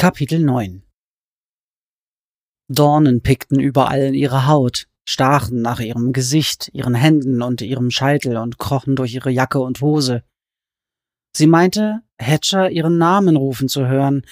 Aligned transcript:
Kapitel 0.00 0.38
9 0.38 0.82
Dornen 2.68 3.20
pickten 3.20 3.60
überall 3.60 4.00
in 4.00 4.14
ihre 4.14 4.46
Haut, 4.46 4.86
stachen 5.06 5.60
nach 5.60 5.78
ihrem 5.78 6.14
Gesicht, 6.14 6.70
ihren 6.72 6.94
Händen 6.94 7.42
und 7.42 7.60
ihrem 7.60 7.90
Scheitel 7.90 8.38
und 8.38 8.56
krochen 8.56 8.96
durch 8.96 9.12
ihre 9.14 9.28
Jacke 9.28 9.60
und 9.60 9.82
Hose. 9.82 10.22
Sie 11.36 11.46
meinte, 11.46 12.00
Hatcher 12.18 12.70
ihren 12.70 12.96
Namen 12.96 13.36
rufen 13.36 13.68
zu 13.68 13.88
hören, 13.88 14.22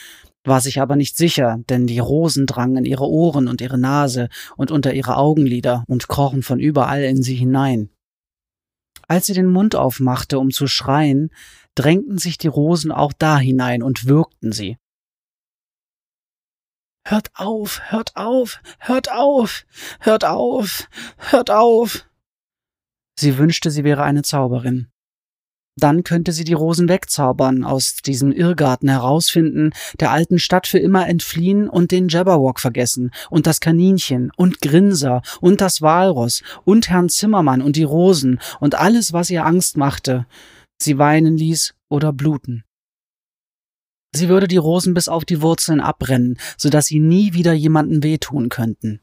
war 0.43 0.63
sich 0.63 0.81
aber 0.81 0.97
nicht 0.97 1.19
sicher, 1.19 1.59
denn 1.69 1.87
die 1.87 1.99
Rosen 1.99 2.47
drangen 2.47 2.79
in 2.79 2.85
ihre 2.87 3.07
Ohren 3.07 3.47
und 3.47 3.61
ihre 3.61 3.77
Nase 3.77 4.31
und 4.57 4.71
unter 4.71 4.95
ihre 4.95 5.19
Augenlider 5.19 5.85
und 5.87 6.09
krochen 6.09 6.43
von 6.43 6.61
überall 6.61 7.03
in 7.03 7.23
sie 7.23 7.35
hinein. 7.35 7.91
Als 9.07 9.27
sie 9.27 9.35
den 9.35 9.49
Mund 9.49 9.77
aufmachte, 9.77 10.39
um 10.39 10.51
zu 10.51 10.67
schreien, 10.67 11.29
drängten 11.75 12.17
sich 12.17 12.39
die 12.39 12.49
Rosen 12.49 12.91
auch 12.91 13.13
da 13.13 13.39
hinein 13.39 13.83
und 13.83 14.07
würgten 14.07 14.51
sie. 14.51 14.79
Hört 17.11 17.31
auf, 17.37 17.81
hört 17.87 18.17
auf, 18.17 18.61
hört 18.81 19.11
auf, 19.11 19.65
hört 20.01 20.27
auf, 20.27 20.89
hört 21.17 21.51
auf. 21.51 22.05
Sie 23.19 23.39
wünschte, 23.39 23.71
sie 23.71 23.83
wäre 23.83 24.03
eine 24.03 24.21
Zauberin. 24.21 24.89
Dann 25.75 26.05
könnte 26.05 26.33
sie 26.33 26.45
die 26.45 26.53
Rosen 26.53 26.91
wegzaubern, 26.91 27.65
aus 27.65 27.97
diesem 28.05 28.31
Irrgarten 28.31 28.91
herausfinden, 28.91 29.71
der 30.01 30.11
alten 30.11 30.39
Stadt 30.39 30.67
für 30.67 30.81
immer 30.81 31.09
entfliehen 31.09 31.71
und 31.71 31.93
den 31.93 32.09
Jabberwock 32.09 32.61
vergessen 32.61 33.11
und 33.31 33.47
das 33.47 33.61
Kaninchen 33.61 34.31
und 34.37 34.61
Grinser 34.61 35.23
und 35.41 35.63
das 35.63 35.81
Walross 35.81 36.43
und 36.67 36.91
Herrn 36.91 37.09
Zimmermann 37.09 37.63
und 37.63 37.77
die 37.77 37.85
Rosen 37.85 38.39
und 38.61 38.75
alles, 38.75 39.15
was 39.15 39.31
ihr 39.31 39.47
Angst 39.47 39.79
machte, 39.79 40.27
sie 40.77 40.99
weinen 40.99 41.39
ließ 41.39 41.73
oder 41.89 42.13
bluten. 42.13 42.65
Sie 44.15 44.29
würde 44.29 44.49
die 44.49 44.57
Rosen 44.57 44.95
bis 44.95 45.09
auf 45.09 45.25
die 45.25 45.43
Wurzeln 45.43 45.81
abbrennen, 45.81 46.39
so 46.57 46.71
dass 46.71 46.87
sie 46.87 47.01
nie 47.01 47.35
wieder 47.35 47.53
jemanden 47.53 48.03
wehtun 48.03 48.49
könnten. 48.49 49.01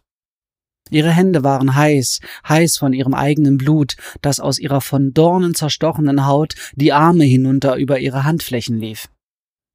Ihre 0.91 1.11
Hände 1.11 1.43
waren 1.43 1.75
heiß, 1.75 2.19
heiß 2.47 2.77
von 2.77 2.93
ihrem 2.93 3.13
eigenen 3.13 3.57
Blut, 3.57 3.95
das 4.21 4.39
aus 4.39 4.59
ihrer 4.59 4.81
von 4.81 5.13
Dornen 5.13 5.55
zerstochenen 5.55 6.27
Haut 6.27 6.55
die 6.75 6.94
Arme 6.94 7.23
hinunter 7.23 7.75
über 7.75 7.99
ihre 7.99 8.23
Handflächen 8.23 8.77
lief. 8.77 9.09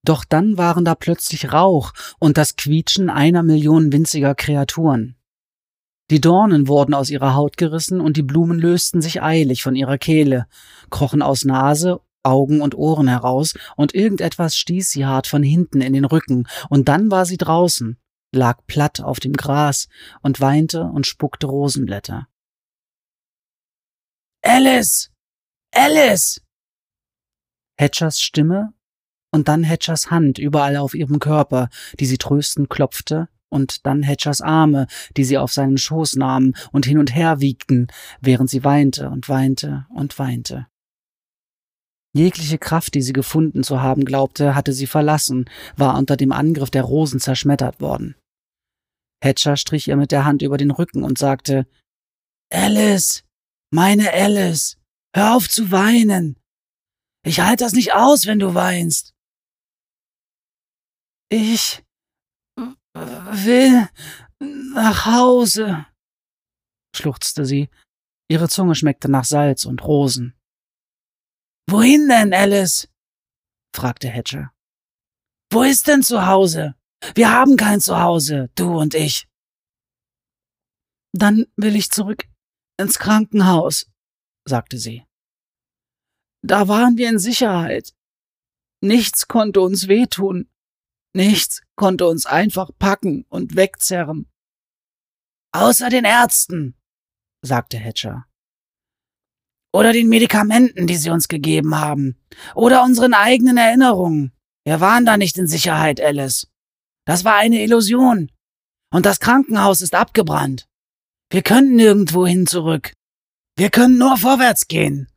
Doch 0.05 0.25
dann 0.25 0.57
waren 0.57 0.85
da 0.85 0.95
plötzlich 0.95 1.53
Rauch 1.53 1.93
und 2.19 2.39
das 2.39 2.57
Quietschen 2.57 3.11
einer 3.11 3.43
Million 3.43 3.93
winziger 3.93 4.35
Kreaturen. 4.35 5.17
Die 6.11 6.21
Dornen 6.21 6.69
wurden 6.69 6.95
aus 6.95 7.11
ihrer 7.11 7.35
Haut 7.35 7.57
gerissen 7.57 8.01
und 8.01 8.17
die 8.17 8.23
Blumen 8.23 8.59
lösten 8.59 9.03
sich 9.03 9.23
eilig 9.23 9.63
von 9.63 9.77
ihrer 9.77 9.99
Kehle, 9.99 10.47
krochen 10.91 11.23
aus 11.23 11.45
Nase 11.45 12.01
Augen 12.23 12.61
und 12.61 12.75
Ohren 12.75 13.09
heraus, 13.09 13.55
und 13.77 13.95
irgendetwas 13.95 14.57
stieß 14.57 14.91
sie 14.91 15.07
hart 15.07 15.27
von 15.27 15.43
hinten 15.43 15.81
in 15.81 15.93
den 15.93 16.05
Rücken, 16.05 16.47
und 16.69 16.89
dann 16.89 17.11
war 17.11 17.27
sie 17.27 17.37
draußen, 17.37 17.99
lag 18.33 18.59
platt 18.67 19.01
auf 19.01 19.21
dem 19.21 19.33
Gras 19.33 19.89
und 20.23 20.41
weinte 20.41 20.85
und 20.85 21.07
spuckte 21.07 21.47
Rosenblätter. 21.47 22.29
Alice! 24.43 25.11
Alice! 25.73 26.41
Hatchers 27.79 28.21
Stimme 28.21 28.75
und 29.33 29.49
dann 29.49 29.67
Hatchers 29.67 30.11
Hand 30.11 30.39
überall 30.39 30.77
auf 30.77 30.95
ihrem 30.95 31.19
Körper, 31.19 31.69
die 31.99 32.07
sie 32.07 32.19
tröstend 32.19 32.69
klopfte, 32.71 33.29
und 33.49 33.85
dann 33.85 34.07
Hatchers 34.07 34.41
Arme, 34.41 34.87
die 35.17 35.25
sie 35.25 35.37
auf 35.37 35.53
seinen 35.53 35.77
Schoß 35.77 36.17
nahmen 36.17 36.55
und 36.73 36.87
hin 36.87 36.99
und 36.99 37.15
her 37.15 37.41
wiegten, 37.41 37.89
während 38.21 38.49
sie 38.49 38.65
weinte 38.65 39.11
und 39.11 39.29
weinte 39.29 39.87
und 39.91 40.19
weinte. 40.19 40.69
Jegliche 42.13 42.59
Kraft, 42.59 42.95
die 42.95 43.03
sie 43.03 43.13
gefunden 43.13 43.63
zu 43.63 43.81
haben 43.81 44.05
glaubte, 44.05 44.55
hatte 44.55 44.73
sie 44.73 44.87
verlassen, 44.87 45.49
war 45.77 45.97
unter 45.97 46.17
dem 46.17 46.33
Angriff 46.33 46.71
der 46.71 46.83
Rosen 46.83 47.21
zerschmettert 47.21 47.81
worden. 47.81 48.17
Hatcher 49.23 49.57
strich 49.57 49.87
ihr 49.87 49.97
mit 49.97 50.13
der 50.13 50.25
Hand 50.25 50.43
über 50.43 50.57
den 50.57 50.71
Rücken 50.71 51.05
und 51.05 51.19
sagte 51.19 51.67
Alice, 52.53 53.25
meine 53.73 54.13
Alice, 54.13 54.79
hör 55.15 55.37
auf 55.37 55.49
zu 55.49 55.71
weinen. 55.71 56.37
Ich 57.25 57.41
halte 57.41 57.65
das 57.65 57.75
nicht 57.75 57.95
aus, 57.95 58.27
wenn 58.27 58.39
du 58.39 58.55
weinst. 58.55 59.15
Ich 61.31 61.85
will 62.57 63.89
nach 64.41 65.07
Hause, 65.07 65.87
schluchzte 66.97 67.45
sie. 67.45 67.69
Ihre 68.29 68.49
Zunge 68.49 68.75
schmeckte 68.75 69.09
nach 69.09 69.25
Salz 69.25 69.65
und 69.65 69.85
Rosen. 69.85 70.35
Wohin 71.69 72.09
denn, 72.09 72.33
Alice? 72.33 72.89
fragte 73.75 74.11
Hatcher. 74.11 74.53
Wo 75.53 75.63
ist 75.63 75.87
denn 75.87 76.03
zu 76.03 76.27
Hause? 76.27 76.75
Wir 77.15 77.33
haben 77.33 77.57
kein 77.57 77.81
Zuhause, 77.81 78.51
du 78.55 78.79
und 78.79 78.95
ich. 78.95 79.27
Dann 81.13 81.47
will 81.57 81.77
ich 81.77 81.91
zurück 81.91 82.25
ins 82.79 82.99
Krankenhaus, 82.99 83.87
sagte 84.47 84.79
sie. 84.79 85.05
Da 86.43 86.69
waren 86.69 86.97
wir 86.97 87.09
in 87.09 87.19
Sicherheit. 87.19 87.95
Nichts 88.83 89.29
konnte 89.29 89.61
uns 89.61 89.89
wehtun. 89.89 90.49
Nichts 91.15 91.63
konnte 91.77 92.07
uns 92.07 92.27
einfach 92.27 92.71
packen 92.79 93.27
und 93.29 93.57
wegzerren. 93.57 94.31
Außer 95.53 95.91
den 95.91 96.05
Ärzten, 96.05 96.77
sagte 97.43 97.79
Hatcher. 97.79 98.30
Oder 99.73 99.93
den 99.93 100.09
Medikamenten, 100.09 100.87
die 100.87 100.97
sie 100.97 101.11
uns 101.11 101.29
gegeben 101.29 101.79
haben. 101.79 102.17
Oder 102.55 102.83
unseren 102.83 103.15
eigenen 103.15 103.57
Erinnerungen. 103.57 104.33
Wir 104.65 104.81
waren 104.81 105.07
da 105.07 105.17
nicht 105.17 105.39
in 105.39 105.47
Sicherheit, 105.47 106.01
Alice. 106.01 106.49
Das 107.07 107.25
war 107.25 107.37
eine 107.37 107.63
Illusion. 107.63 108.31
Und 108.93 109.07
das 109.07 109.21
Krankenhaus 109.21 109.81
ist 109.81 109.95
abgebrannt. 109.95 110.69
Wir 111.31 111.43
können 111.43 111.77
nirgendwo 111.77 112.27
hin 112.27 112.47
zurück. 112.47 112.93
Wir 113.57 113.71
können 113.71 113.99
nur 113.99 114.17
vorwärts 114.17 114.67
gehen. 114.67 115.09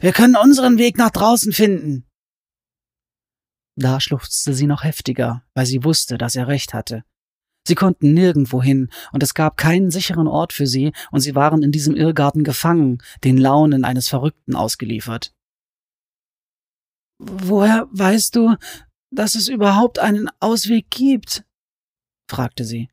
Wir 0.00 0.12
können 0.12 0.36
unseren 0.36 0.78
Weg 0.78 0.98
nach 0.98 1.10
draußen 1.10 1.52
finden. 1.52 2.06
Da 3.76 4.00
schluchzte 4.00 4.54
sie 4.54 4.66
noch 4.66 4.84
heftiger, 4.84 5.44
weil 5.54 5.66
sie 5.66 5.84
wusste, 5.84 6.18
dass 6.18 6.36
er 6.36 6.48
recht 6.48 6.74
hatte. 6.74 7.04
Sie 7.66 7.74
konnten 7.74 8.14
nirgendwo 8.14 8.62
hin, 8.62 8.88
und 9.12 9.22
es 9.22 9.34
gab 9.34 9.56
keinen 9.56 9.90
sicheren 9.90 10.26
Ort 10.26 10.52
für 10.52 10.66
sie, 10.66 10.92
und 11.10 11.20
sie 11.20 11.34
waren 11.34 11.62
in 11.62 11.72
diesem 11.72 11.94
Irrgarten 11.94 12.44
gefangen, 12.44 12.98
den 13.22 13.38
Launen 13.38 13.84
eines 13.84 14.08
Verrückten 14.08 14.56
ausgeliefert. 14.56 15.34
Woher 17.18 17.86
weißt 17.92 18.34
du, 18.34 18.56
dass 19.12 19.34
es 19.34 19.48
überhaupt 19.48 19.98
einen 19.98 20.30
Ausweg 20.40 20.90
gibt? 20.90 21.44
fragte 22.30 22.64
sie. 22.64 22.88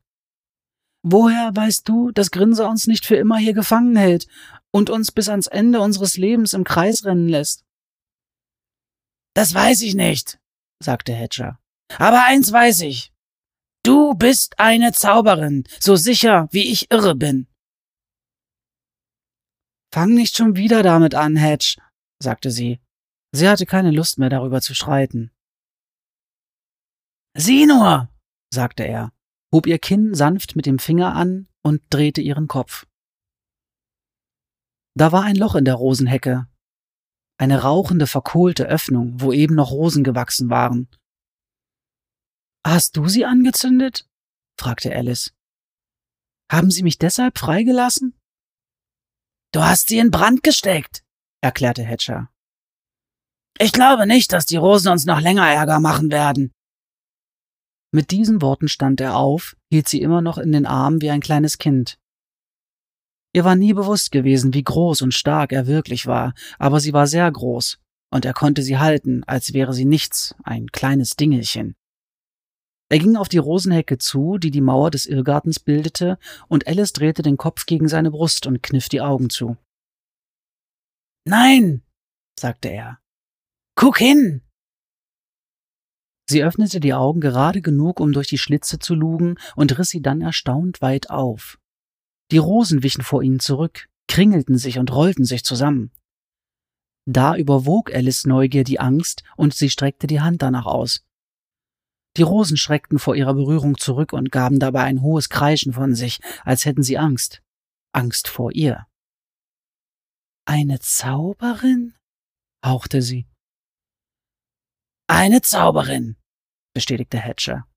Woher 1.02 1.54
weißt 1.54 1.88
du, 1.88 2.10
dass 2.10 2.30
Grinser 2.30 2.68
uns 2.68 2.86
nicht 2.86 3.06
für 3.06 3.16
immer 3.16 3.38
hier 3.38 3.54
gefangen 3.54 3.96
hält 3.96 4.26
und 4.70 4.90
uns 4.90 5.12
bis 5.12 5.28
ans 5.28 5.46
Ende 5.46 5.80
unseres 5.80 6.16
Lebens 6.16 6.52
im 6.52 6.64
Kreis 6.64 7.04
rennen 7.04 7.28
lässt? 7.28 7.64
Das 9.34 9.54
weiß 9.54 9.82
ich 9.82 9.94
nicht, 9.94 10.38
sagte 10.82 11.14
Hatcher. 11.14 11.58
Aber 11.96 12.24
eins 12.24 12.52
weiß 12.52 12.80
ich. 12.80 13.12
Du 13.88 14.12
bist 14.12 14.58
eine 14.58 14.92
Zauberin, 14.92 15.64
so 15.80 15.96
sicher 15.96 16.46
wie 16.50 16.70
ich 16.70 16.90
irre 16.90 17.14
bin. 17.14 17.46
Fang 19.90 20.12
nicht 20.12 20.36
schon 20.36 20.56
wieder 20.56 20.82
damit 20.82 21.14
an, 21.14 21.36
Hedge, 21.36 21.76
sagte 22.22 22.50
sie. 22.50 22.82
Sie 23.32 23.48
hatte 23.48 23.64
keine 23.64 23.90
Lust 23.90 24.18
mehr 24.18 24.28
darüber 24.28 24.60
zu 24.60 24.74
streiten. 24.74 25.30
Sieh 27.34 27.64
nur, 27.64 28.10
sagte 28.52 28.82
er, 28.82 29.10
hob 29.54 29.66
ihr 29.66 29.78
Kinn 29.78 30.12
sanft 30.12 30.54
mit 30.54 30.66
dem 30.66 30.78
Finger 30.78 31.14
an 31.14 31.48
und 31.62 31.80
drehte 31.88 32.20
ihren 32.20 32.46
Kopf. 32.46 32.86
Da 34.98 35.12
war 35.12 35.22
ein 35.22 35.36
Loch 35.36 35.54
in 35.54 35.64
der 35.64 35.76
Rosenhecke, 35.76 36.46
eine 37.38 37.62
rauchende, 37.62 38.06
verkohlte 38.06 38.66
Öffnung, 38.66 39.18
wo 39.18 39.32
eben 39.32 39.54
noch 39.54 39.70
Rosen 39.70 40.04
gewachsen 40.04 40.50
waren. 40.50 40.90
Hast 42.70 42.98
du 42.98 43.08
sie 43.08 43.24
angezündet? 43.24 44.06
fragte 44.60 44.94
Alice. 44.94 45.32
Haben 46.52 46.70
Sie 46.70 46.82
mich 46.82 46.98
deshalb 46.98 47.38
freigelassen? 47.38 48.14
Du 49.54 49.62
hast 49.62 49.88
sie 49.88 49.98
in 49.98 50.10
Brand 50.10 50.42
gesteckt, 50.42 51.02
erklärte 51.40 51.82
Hatcher. 51.82 52.28
Ich 53.58 53.72
glaube 53.72 54.06
nicht, 54.06 54.34
dass 54.34 54.44
die 54.44 54.58
Rosen 54.58 54.92
uns 54.92 55.06
noch 55.06 55.18
länger 55.18 55.48
Ärger 55.48 55.80
machen 55.80 56.10
werden. 56.10 56.52
Mit 57.90 58.10
diesen 58.10 58.42
Worten 58.42 58.68
stand 58.68 59.00
er 59.00 59.16
auf, 59.16 59.56
hielt 59.72 59.88
sie 59.88 60.02
immer 60.02 60.20
noch 60.20 60.36
in 60.36 60.52
den 60.52 60.66
Armen 60.66 61.00
wie 61.00 61.08
ein 61.08 61.22
kleines 61.22 61.56
Kind. 61.56 61.98
Ihr 63.32 63.46
war 63.46 63.56
nie 63.56 63.72
bewusst 63.72 64.10
gewesen, 64.10 64.52
wie 64.52 64.64
groß 64.64 65.00
und 65.00 65.14
stark 65.14 65.52
er 65.52 65.66
wirklich 65.66 66.06
war, 66.06 66.34
aber 66.58 66.80
sie 66.80 66.92
war 66.92 67.06
sehr 67.06 67.32
groß, 67.32 67.78
und 68.12 68.26
er 68.26 68.34
konnte 68.34 68.60
sie 68.60 68.76
halten, 68.76 69.24
als 69.24 69.54
wäre 69.54 69.72
sie 69.72 69.86
nichts, 69.86 70.34
ein 70.44 70.66
kleines 70.66 71.16
Dingelchen. 71.16 71.77
Er 72.90 72.98
ging 72.98 73.16
auf 73.16 73.28
die 73.28 73.38
Rosenhecke 73.38 73.98
zu, 73.98 74.38
die 74.38 74.50
die 74.50 74.62
Mauer 74.62 74.90
des 74.90 75.06
Irrgartens 75.06 75.60
bildete, 75.60 76.18
und 76.48 76.66
Alice 76.66 76.92
drehte 76.92 77.22
den 77.22 77.36
Kopf 77.36 77.66
gegen 77.66 77.88
seine 77.88 78.10
Brust 78.10 78.46
und 78.46 78.62
kniff 78.62 78.88
die 78.88 79.02
Augen 79.02 79.28
zu. 79.28 79.56
Nein, 81.26 81.82
sagte 82.38 82.68
er. 82.68 82.98
Guck 83.74 83.98
hin! 83.98 84.42
Sie 86.30 86.42
öffnete 86.42 86.80
die 86.80 86.94
Augen 86.94 87.20
gerade 87.20 87.62
genug, 87.62 88.00
um 88.00 88.12
durch 88.12 88.28
die 88.28 88.38
Schlitze 88.38 88.78
zu 88.78 88.94
lugen, 88.94 89.36
und 89.56 89.78
riss 89.78 89.88
sie 89.88 90.02
dann 90.02 90.20
erstaunt 90.20 90.80
weit 90.80 91.10
auf. 91.10 91.58
Die 92.30 92.38
Rosen 92.38 92.82
wichen 92.82 93.02
vor 93.02 93.22
ihnen 93.22 93.40
zurück, 93.40 93.88
kringelten 94.08 94.58
sich 94.58 94.78
und 94.78 94.92
rollten 94.92 95.24
sich 95.24 95.44
zusammen. 95.44 95.90
Da 97.06 97.36
überwog 97.36 97.94
Alice 97.94 98.26
Neugier 98.26 98.64
die 98.64 98.80
Angst, 98.80 99.22
und 99.36 99.54
sie 99.54 99.70
streckte 99.70 100.06
die 100.06 100.20
Hand 100.20 100.42
danach 100.42 100.66
aus. 100.66 101.02
Die 102.18 102.22
Rosen 102.22 102.56
schreckten 102.56 102.98
vor 102.98 103.14
ihrer 103.14 103.34
Berührung 103.34 103.78
zurück 103.78 104.12
und 104.12 104.32
gaben 104.32 104.58
dabei 104.58 104.82
ein 104.82 105.02
hohes 105.02 105.28
Kreischen 105.28 105.72
von 105.72 105.94
sich, 105.94 106.18
als 106.44 106.64
hätten 106.64 106.82
sie 106.82 106.98
Angst. 106.98 107.42
Angst 107.92 108.26
vor 108.26 108.52
ihr. 108.52 108.88
Eine 110.44 110.80
Zauberin? 110.80 111.94
hauchte 112.64 113.02
sie. 113.02 113.28
Eine 115.06 115.42
Zauberin, 115.42 116.16
bestätigte 116.74 117.20
Hatcher. 117.20 117.68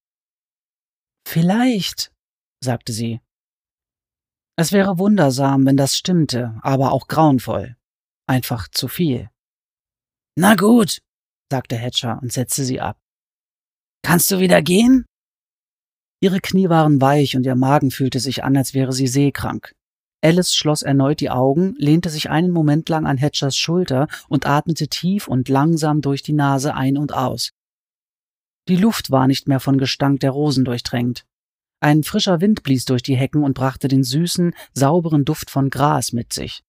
Vielleicht, 1.28 2.12
sagte 2.64 2.94
sie. 2.94 3.22
Es 4.58 4.72
wäre 4.72 4.98
wundersam, 4.98 5.68
wenn 5.68 5.78
das 5.78 5.96
stimmte, 5.96 6.60
aber 6.64 6.94
auch 6.94 7.08
grauenvoll. 7.08 7.78
Einfach 8.28 8.68
zu 8.70 8.88
viel. 8.88 9.30
Na 10.36 10.56
gut, 10.56 11.04
sagte 11.52 11.78
Hatcher 11.78 12.20
und 12.22 12.34
setzte 12.34 12.64
sie 12.64 12.82
ab. 12.82 13.00
Kannst 14.04 14.32
du 14.32 14.40
wieder 14.40 14.62
gehen? 14.62 15.06
Ihre 16.22 16.40
Knie 16.40 16.70
waren 16.70 17.02
weich 17.02 17.36
und 17.36 17.46
ihr 17.46 17.56
Magen 17.56 17.92
fühlte 17.92 18.20
sich 18.20 18.44
an, 18.44 18.56
als 18.56 18.74
wäre 18.74 18.94
sie 18.94 19.08
seekrank. 19.08 19.74
Alice 20.24 20.54
schloss 20.54 20.84
erneut 20.84 21.20
die 21.20 21.32
Augen, 21.32 21.74
lehnte 21.78 22.10
sich 22.10 22.30
einen 22.30 22.52
Moment 22.52 22.90
lang 22.90 23.08
an 23.08 23.20
Hatchers 23.20 23.58
Schulter 23.58 24.08
und 24.30 24.46
atmete 24.46 24.88
tief 24.88 25.28
und 25.28 25.50
langsam 25.50 26.02
durch 26.02 26.22
die 26.22 26.34
Nase 26.34 26.76
ein 26.76 26.98
und 26.98 27.14
aus. 27.14 27.52
Die 28.68 28.76
Luft 28.76 29.10
war 29.10 29.28
nicht 29.28 29.48
mehr 29.48 29.60
von 29.60 29.80
Gestank 29.80 30.20
der 30.20 30.30
Rosen 30.30 30.64
durchtränkt. 30.64 31.26
Ein 31.80 32.04
frischer 32.04 32.42
Wind 32.42 32.62
blies 32.62 32.86
durch 32.86 33.02
die 33.02 33.16
Hecken 33.16 33.44
und 33.44 33.56
brachte 33.56 33.88
den 33.88 34.04
süßen, 34.04 34.54
sauberen 34.74 35.26
Duft 35.26 35.50
von 35.50 35.72
Gras 35.72 36.14
mit 36.14 36.32
sich. 36.32 36.62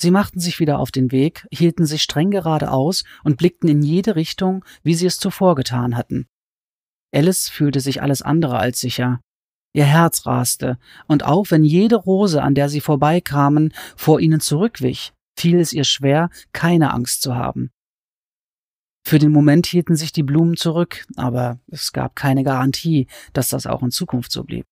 Sie 0.00 0.10
machten 0.10 0.40
sich 0.40 0.60
wieder 0.60 0.78
auf 0.78 0.90
den 0.90 1.10
Weg, 1.10 1.46
hielten 1.50 1.86
sich 1.86 2.02
streng 2.02 2.30
geradeaus 2.30 3.04
und 3.24 3.38
blickten 3.38 3.68
in 3.68 3.82
jede 3.82 4.14
Richtung, 4.14 4.64
wie 4.82 4.94
sie 4.94 5.06
es 5.06 5.18
zuvor 5.18 5.54
getan 5.54 5.96
hatten. 5.96 6.26
Alice 7.14 7.48
fühlte 7.48 7.80
sich 7.80 8.02
alles 8.02 8.20
andere 8.20 8.58
als 8.58 8.80
sicher. 8.80 9.20
Ihr 9.72 9.84
Herz 9.84 10.26
raste, 10.26 10.78
und 11.06 11.24
auch 11.24 11.50
wenn 11.50 11.64
jede 11.64 11.96
Rose, 11.96 12.42
an 12.42 12.54
der 12.54 12.68
sie 12.68 12.80
vorbeikamen, 12.80 13.72
vor 13.96 14.20
ihnen 14.20 14.40
zurückwich, 14.40 15.12
fiel 15.38 15.58
es 15.58 15.72
ihr 15.72 15.84
schwer, 15.84 16.30
keine 16.52 16.92
Angst 16.92 17.22
zu 17.22 17.34
haben. 17.34 17.70
Für 19.06 19.18
den 19.18 19.30
Moment 19.30 19.66
hielten 19.66 19.94
sich 19.94 20.12
die 20.12 20.24
Blumen 20.24 20.56
zurück, 20.56 21.06
aber 21.16 21.60
es 21.68 21.92
gab 21.92 22.16
keine 22.16 22.42
Garantie, 22.42 23.06
dass 23.32 23.48
das 23.48 23.66
auch 23.66 23.82
in 23.82 23.90
Zukunft 23.90 24.32
so 24.32 24.44
blieb. 24.44 24.66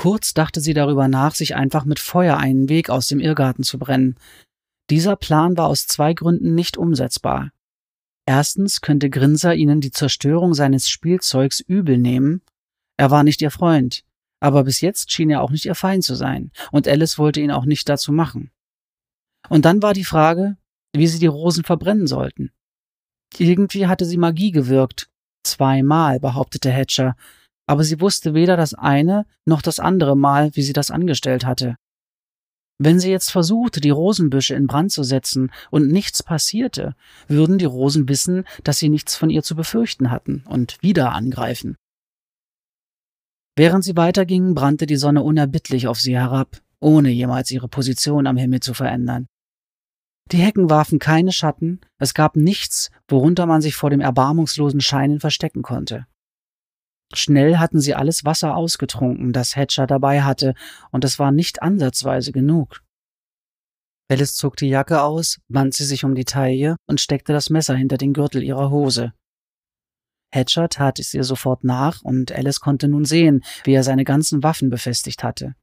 Kurz 0.00 0.32
dachte 0.32 0.62
sie 0.62 0.72
darüber 0.72 1.08
nach, 1.08 1.34
sich 1.34 1.54
einfach 1.54 1.84
mit 1.84 1.98
Feuer 1.98 2.38
einen 2.38 2.70
Weg 2.70 2.88
aus 2.88 3.06
dem 3.06 3.20
Irrgarten 3.20 3.64
zu 3.64 3.78
brennen. 3.78 4.16
Dieser 4.88 5.14
Plan 5.14 5.58
war 5.58 5.66
aus 5.66 5.86
zwei 5.86 6.14
Gründen 6.14 6.54
nicht 6.54 6.78
umsetzbar. 6.78 7.50
Erstens 8.24 8.80
könnte 8.80 9.10
Grinser 9.10 9.54
ihnen 9.54 9.82
die 9.82 9.90
Zerstörung 9.90 10.54
seines 10.54 10.88
Spielzeugs 10.88 11.60
übel 11.60 11.98
nehmen, 11.98 12.40
er 12.96 13.10
war 13.10 13.24
nicht 13.24 13.42
ihr 13.42 13.50
Freund, 13.50 14.02
aber 14.40 14.64
bis 14.64 14.80
jetzt 14.80 15.12
schien 15.12 15.28
er 15.28 15.42
auch 15.42 15.50
nicht 15.50 15.66
ihr 15.66 15.74
Feind 15.74 16.02
zu 16.02 16.14
sein, 16.14 16.50
und 16.72 16.88
Alice 16.88 17.18
wollte 17.18 17.42
ihn 17.42 17.50
auch 17.50 17.66
nicht 17.66 17.86
dazu 17.86 18.10
machen. 18.10 18.50
Und 19.50 19.66
dann 19.66 19.82
war 19.82 19.92
die 19.92 20.04
Frage, 20.04 20.56
wie 20.94 21.08
sie 21.08 21.18
die 21.18 21.26
Rosen 21.26 21.62
verbrennen 21.62 22.06
sollten. 22.06 22.52
Irgendwie 23.36 23.86
hatte 23.86 24.06
sie 24.06 24.16
Magie 24.16 24.50
gewirkt. 24.50 25.10
Zweimal, 25.44 26.20
behauptete 26.20 26.72
Hatcher, 26.72 27.16
aber 27.70 27.84
sie 27.84 28.00
wusste 28.00 28.34
weder 28.34 28.56
das 28.56 28.74
eine 28.74 29.26
noch 29.44 29.62
das 29.62 29.78
andere 29.78 30.16
Mal, 30.16 30.50
wie 30.56 30.62
sie 30.62 30.72
das 30.72 30.90
angestellt 30.90 31.46
hatte. 31.46 31.76
Wenn 32.78 32.98
sie 32.98 33.12
jetzt 33.12 33.30
versuchte, 33.30 33.80
die 33.80 33.90
Rosenbüsche 33.90 34.56
in 34.56 34.66
Brand 34.66 34.90
zu 34.90 35.04
setzen 35.04 35.52
und 35.70 35.86
nichts 35.86 36.24
passierte, 36.24 36.96
würden 37.28 37.58
die 37.58 37.66
Rosen 37.66 38.08
wissen, 38.08 38.42
dass 38.64 38.80
sie 38.80 38.88
nichts 38.88 39.14
von 39.14 39.30
ihr 39.30 39.44
zu 39.44 39.54
befürchten 39.54 40.10
hatten 40.10 40.42
und 40.48 40.82
wieder 40.82 41.12
angreifen. 41.12 41.76
Während 43.54 43.84
sie 43.84 43.96
weitergingen, 43.96 44.56
brannte 44.56 44.86
die 44.86 44.96
Sonne 44.96 45.22
unerbittlich 45.22 45.86
auf 45.86 46.00
sie 46.00 46.16
herab, 46.16 46.60
ohne 46.80 47.10
jemals 47.10 47.52
ihre 47.52 47.68
Position 47.68 48.26
am 48.26 48.36
Himmel 48.36 48.58
zu 48.58 48.74
verändern. 48.74 49.28
Die 50.32 50.38
Hecken 50.38 50.70
warfen 50.70 50.98
keine 50.98 51.30
Schatten, 51.30 51.78
es 51.98 52.14
gab 52.14 52.34
nichts, 52.34 52.90
worunter 53.06 53.46
man 53.46 53.62
sich 53.62 53.76
vor 53.76 53.90
dem 53.90 54.00
erbarmungslosen 54.00 54.80
Scheinen 54.80 55.20
verstecken 55.20 55.62
konnte. 55.62 56.06
Schnell 57.12 57.58
hatten 57.58 57.80
sie 57.80 57.94
alles 57.94 58.24
Wasser 58.24 58.56
ausgetrunken, 58.56 59.32
das 59.32 59.56
Hatcher 59.56 59.86
dabei 59.86 60.22
hatte, 60.22 60.54
und 60.90 61.04
es 61.04 61.18
war 61.18 61.32
nicht 61.32 61.62
ansatzweise 61.62 62.30
genug. 62.30 62.82
Alice 64.08 64.34
zog 64.34 64.56
die 64.56 64.68
Jacke 64.68 65.02
aus, 65.02 65.40
band 65.48 65.74
sie 65.74 65.84
sich 65.84 66.04
um 66.04 66.14
die 66.14 66.24
Taille 66.24 66.76
und 66.86 67.00
steckte 67.00 67.32
das 67.32 67.50
Messer 67.50 67.74
hinter 67.74 67.96
den 67.96 68.12
Gürtel 68.12 68.42
ihrer 68.42 68.70
Hose. 68.70 69.12
Hatcher 70.32 70.68
tat 70.68 70.98
es 70.98 71.12
ihr 71.14 71.24
sofort 71.24 71.64
nach, 71.64 72.02
und 72.02 72.32
Alice 72.32 72.60
konnte 72.60 72.88
nun 72.88 73.04
sehen, 73.04 73.42
wie 73.64 73.72
er 73.72 73.82
seine 73.82 74.04
ganzen 74.04 74.42
Waffen 74.42 74.70
befestigt 74.70 75.24
hatte. 75.24 75.54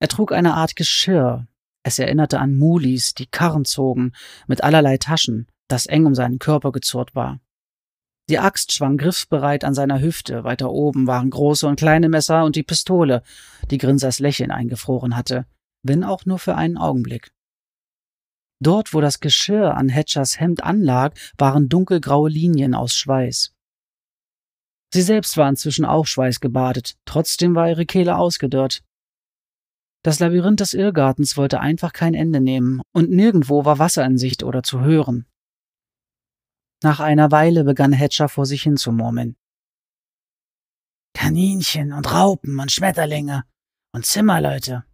Er 0.00 0.08
trug 0.08 0.32
eine 0.32 0.54
Art 0.54 0.76
Geschirr. 0.76 1.46
Es 1.84 1.98
erinnerte 1.98 2.40
an 2.40 2.56
Mulis, 2.56 3.14
die 3.14 3.26
Karren 3.26 3.64
zogen, 3.64 4.12
mit 4.46 4.62
allerlei 4.62 4.98
Taschen, 4.98 5.46
das 5.68 5.86
eng 5.86 6.06
um 6.06 6.14
seinen 6.14 6.38
Körper 6.38 6.72
gezurrt 6.72 7.14
war. 7.14 7.40
Die 8.28 8.38
Axt 8.38 8.74
schwang 8.74 8.98
griffbereit 8.98 9.64
an 9.64 9.72
seiner 9.72 10.00
Hüfte, 10.00 10.44
weiter 10.44 10.70
oben 10.70 11.06
waren 11.06 11.30
große 11.30 11.66
und 11.66 11.78
kleine 11.78 12.10
Messer 12.10 12.44
und 12.44 12.56
die 12.56 12.62
Pistole, 12.62 13.22
die 13.70 13.78
Grinsers 13.78 14.18
Lächeln 14.18 14.50
eingefroren 14.50 15.16
hatte, 15.16 15.46
wenn 15.82 16.04
auch 16.04 16.26
nur 16.26 16.38
für 16.38 16.54
einen 16.54 16.76
Augenblick. 16.76 17.32
Dort, 18.60 18.92
wo 18.92 19.00
das 19.00 19.20
Geschirr 19.20 19.74
an 19.76 19.88
Hatchers 19.88 20.40
Hemd 20.40 20.62
anlag, 20.62 21.14
waren 21.38 21.68
dunkelgraue 21.68 22.28
Linien 22.28 22.74
aus 22.74 22.92
Schweiß. 22.94 23.54
Sie 24.92 25.02
selbst 25.02 25.36
war 25.36 25.48
inzwischen 25.48 25.84
auch 25.84 26.06
schweißgebadet, 26.06 26.96
trotzdem 27.04 27.54
war 27.54 27.68
ihre 27.68 27.86
Kehle 27.86 28.16
ausgedörrt. 28.16 28.82
Das 30.02 30.18
Labyrinth 30.18 30.60
des 30.60 30.74
Irrgartens 30.74 31.36
wollte 31.36 31.60
einfach 31.60 31.92
kein 31.92 32.14
Ende 32.14 32.40
nehmen, 32.40 32.82
und 32.92 33.10
nirgendwo 33.10 33.64
war 33.64 33.78
Wasser 33.78 34.04
in 34.04 34.18
Sicht 34.18 34.42
oder 34.42 34.62
zu 34.62 34.80
hören. 34.80 35.26
Nach 36.82 37.00
einer 37.00 37.30
Weile 37.30 37.64
begann 37.64 37.92
Hatcher 37.92 38.28
vor 38.28 38.46
sich 38.46 38.62
hin 38.62 38.76
zu 38.76 38.92
murmeln. 38.92 39.36
Kaninchen 41.14 41.92
und 41.92 42.12
Raupen 42.12 42.58
und 42.60 42.70
Schmetterlinge 42.70 43.44
und 43.92 44.06
Zimmerleute, 44.06 44.84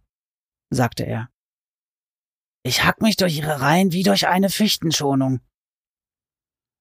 sagte 0.71 1.03
er. 1.03 1.29
Ich 2.63 2.83
hack 2.83 3.01
mich 3.01 3.15
durch 3.15 3.37
ihre 3.37 3.61
Reihen 3.61 3.91
wie 3.91 4.01
durch 4.01 4.27
eine 4.27 4.49
Fichtenschonung. 4.49 5.41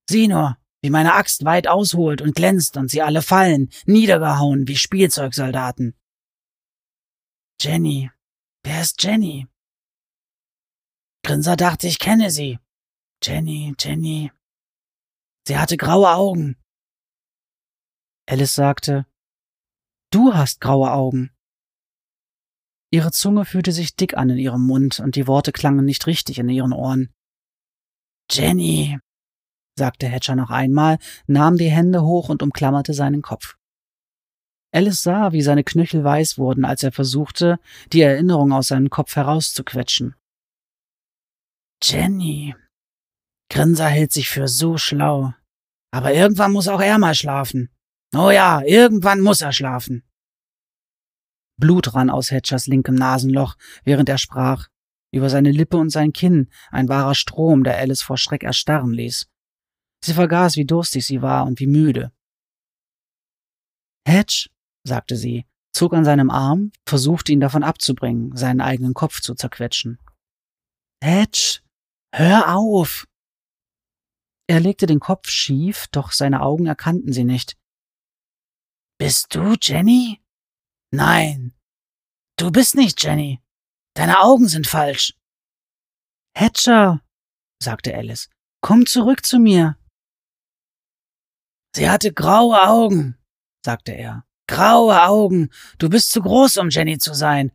Sieh 0.08 0.28
nur, 0.28 0.56
wie 0.80 0.88
meine 0.90 1.14
Axt 1.14 1.44
weit 1.44 1.66
ausholt 1.66 2.22
und 2.22 2.34
glänzt 2.34 2.78
und 2.78 2.90
sie 2.90 3.02
alle 3.02 3.20
fallen, 3.20 3.70
niedergehauen 3.84 4.66
wie 4.66 4.76
Spielzeugsoldaten. 4.76 5.94
Jenny. 7.60 8.10
Wer 8.62 8.80
ist 8.80 9.02
Jenny? 9.02 9.46
Grinser 11.22 11.56
dachte, 11.56 11.86
ich 11.86 11.98
kenne 11.98 12.30
sie. 12.30 12.58
Jenny, 13.22 13.74
Jenny. 13.78 14.32
Sie 15.46 15.58
hatte 15.58 15.76
graue 15.76 16.10
Augen. 16.10 16.56
Alice 18.26 18.54
sagte, 18.54 19.06
Du 20.10 20.32
hast 20.32 20.60
graue 20.60 20.90
Augen. 20.92 21.30
Ihre 22.90 23.10
Zunge 23.10 23.44
fühlte 23.44 23.72
sich 23.72 23.96
dick 23.96 24.16
an 24.16 24.30
in 24.30 24.38
ihrem 24.38 24.64
Mund 24.66 25.00
und 25.00 25.16
die 25.16 25.26
Worte 25.26 25.52
klangen 25.52 25.84
nicht 25.84 26.06
richtig 26.06 26.38
in 26.38 26.48
ihren 26.48 26.72
Ohren. 26.72 27.12
Jenny, 28.30 28.98
sagte 29.76 30.08
Hatcher 30.08 30.36
noch 30.36 30.50
einmal, 30.50 30.98
nahm 31.26 31.56
die 31.56 31.70
Hände 31.70 32.02
hoch 32.02 32.28
und 32.28 32.42
umklammerte 32.42 32.94
seinen 32.94 33.20
Kopf. 33.20 33.56
Alice 34.72 35.02
sah, 35.02 35.32
wie 35.32 35.42
seine 35.42 35.64
Knöchel 35.64 36.02
weiß 36.04 36.38
wurden, 36.38 36.64
als 36.64 36.82
er 36.82 36.92
versuchte, 36.92 37.58
die 37.92 38.00
Erinnerung 38.00 38.52
aus 38.52 38.68
seinem 38.68 38.90
Kopf 38.90 39.14
herauszuquetschen. 39.16 40.14
Jenny. 41.82 42.54
Grinser 43.54 43.86
hält 43.86 44.12
sich 44.12 44.30
für 44.30 44.48
so 44.48 44.78
schlau. 44.78 45.32
Aber 45.92 46.12
irgendwann 46.12 46.50
muss 46.50 46.66
auch 46.66 46.80
er 46.80 46.98
mal 46.98 47.14
schlafen. 47.14 47.70
Oh 48.12 48.30
ja, 48.30 48.62
irgendwann 48.62 49.20
muss 49.20 49.42
er 49.42 49.52
schlafen. 49.52 50.02
Blut 51.56 51.94
rann 51.94 52.10
aus 52.10 52.32
Hatchers 52.32 52.66
linkem 52.66 52.96
Nasenloch, 52.96 53.54
während 53.84 54.08
er 54.08 54.18
sprach. 54.18 54.66
Über 55.12 55.30
seine 55.30 55.52
Lippe 55.52 55.76
und 55.76 55.90
sein 55.90 56.12
Kinn 56.12 56.50
ein 56.72 56.88
wahrer 56.88 57.14
Strom, 57.14 57.62
der 57.62 57.78
Alice 57.78 58.02
vor 58.02 58.18
Schreck 58.18 58.42
erstarren 58.42 58.92
ließ. 58.92 59.28
Sie 60.04 60.14
vergaß, 60.14 60.56
wie 60.56 60.64
durstig 60.64 61.06
sie 61.06 61.22
war 61.22 61.46
und 61.46 61.60
wie 61.60 61.68
müde. 61.68 62.10
Hedge, 64.04 64.48
sagte 64.82 65.14
sie, 65.16 65.46
zog 65.72 65.94
an 65.94 66.04
seinem 66.04 66.30
Arm, 66.30 66.72
versuchte 66.86 67.30
ihn 67.30 67.38
davon 67.40 67.62
abzubringen, 67.62 68.36
seinen 68.36 68.60
eigenen 68.60 68.94
Kopf 68.94 69.20
zu 69.20 69.36
zerquetschen. 69.36 70.00
Hedge, 71.00 71.60
hör 72.12 72.52
auf! 72.56 73.06
Er 74.46 74.60
legte 74.60 74.86
den 74.86 75.00
Kopf 75.00 75.28
schief, 75.28 75.86
doch 75.88 76.12
seine 76.12 76.42
Augen 76.42 76.66
erkannten 76.66 77.12
sie 77.12 77.24
nicht. 77.24 77.56
Bist 78.98 79.34
du 79.34 79.56
Jenny? 79.60 80.22
Nein. 80.90 81.54
Du 82.36 82.50
bist 82.50 82.74
nicht 82.74 83.02
Jenny. 83.02 83.42
Deine 83.94 84.20
Augen 84.20 84.48
sind 84.48 84.66
falsch. 84.66 85.14
Hatcher, 86.36 87.00
sagte 87.62 87.94
Alice, 87.94 88.28
komm 88.60 88.86
zurück 88.86 89.24
zu 89.24 89.38
mir. 89.38 89.78
Sie 91.74 91.88
hatte 91.88 92.12
graue 92.12 92.60
Augen, 92.62 93.16
sagte 93.64 93.92
er. 93.92 94.26
Graue 94.46 95.02
Augen. 95.02 95.50
Du 95.78 95.88
bist 95.88 96.10
zu 96.10 96.20
groß, 96.20 96.58
um 96.58 96.68
Jenny 96.68 96.98
zu 96.98 97.14
sein. 97.14 97.50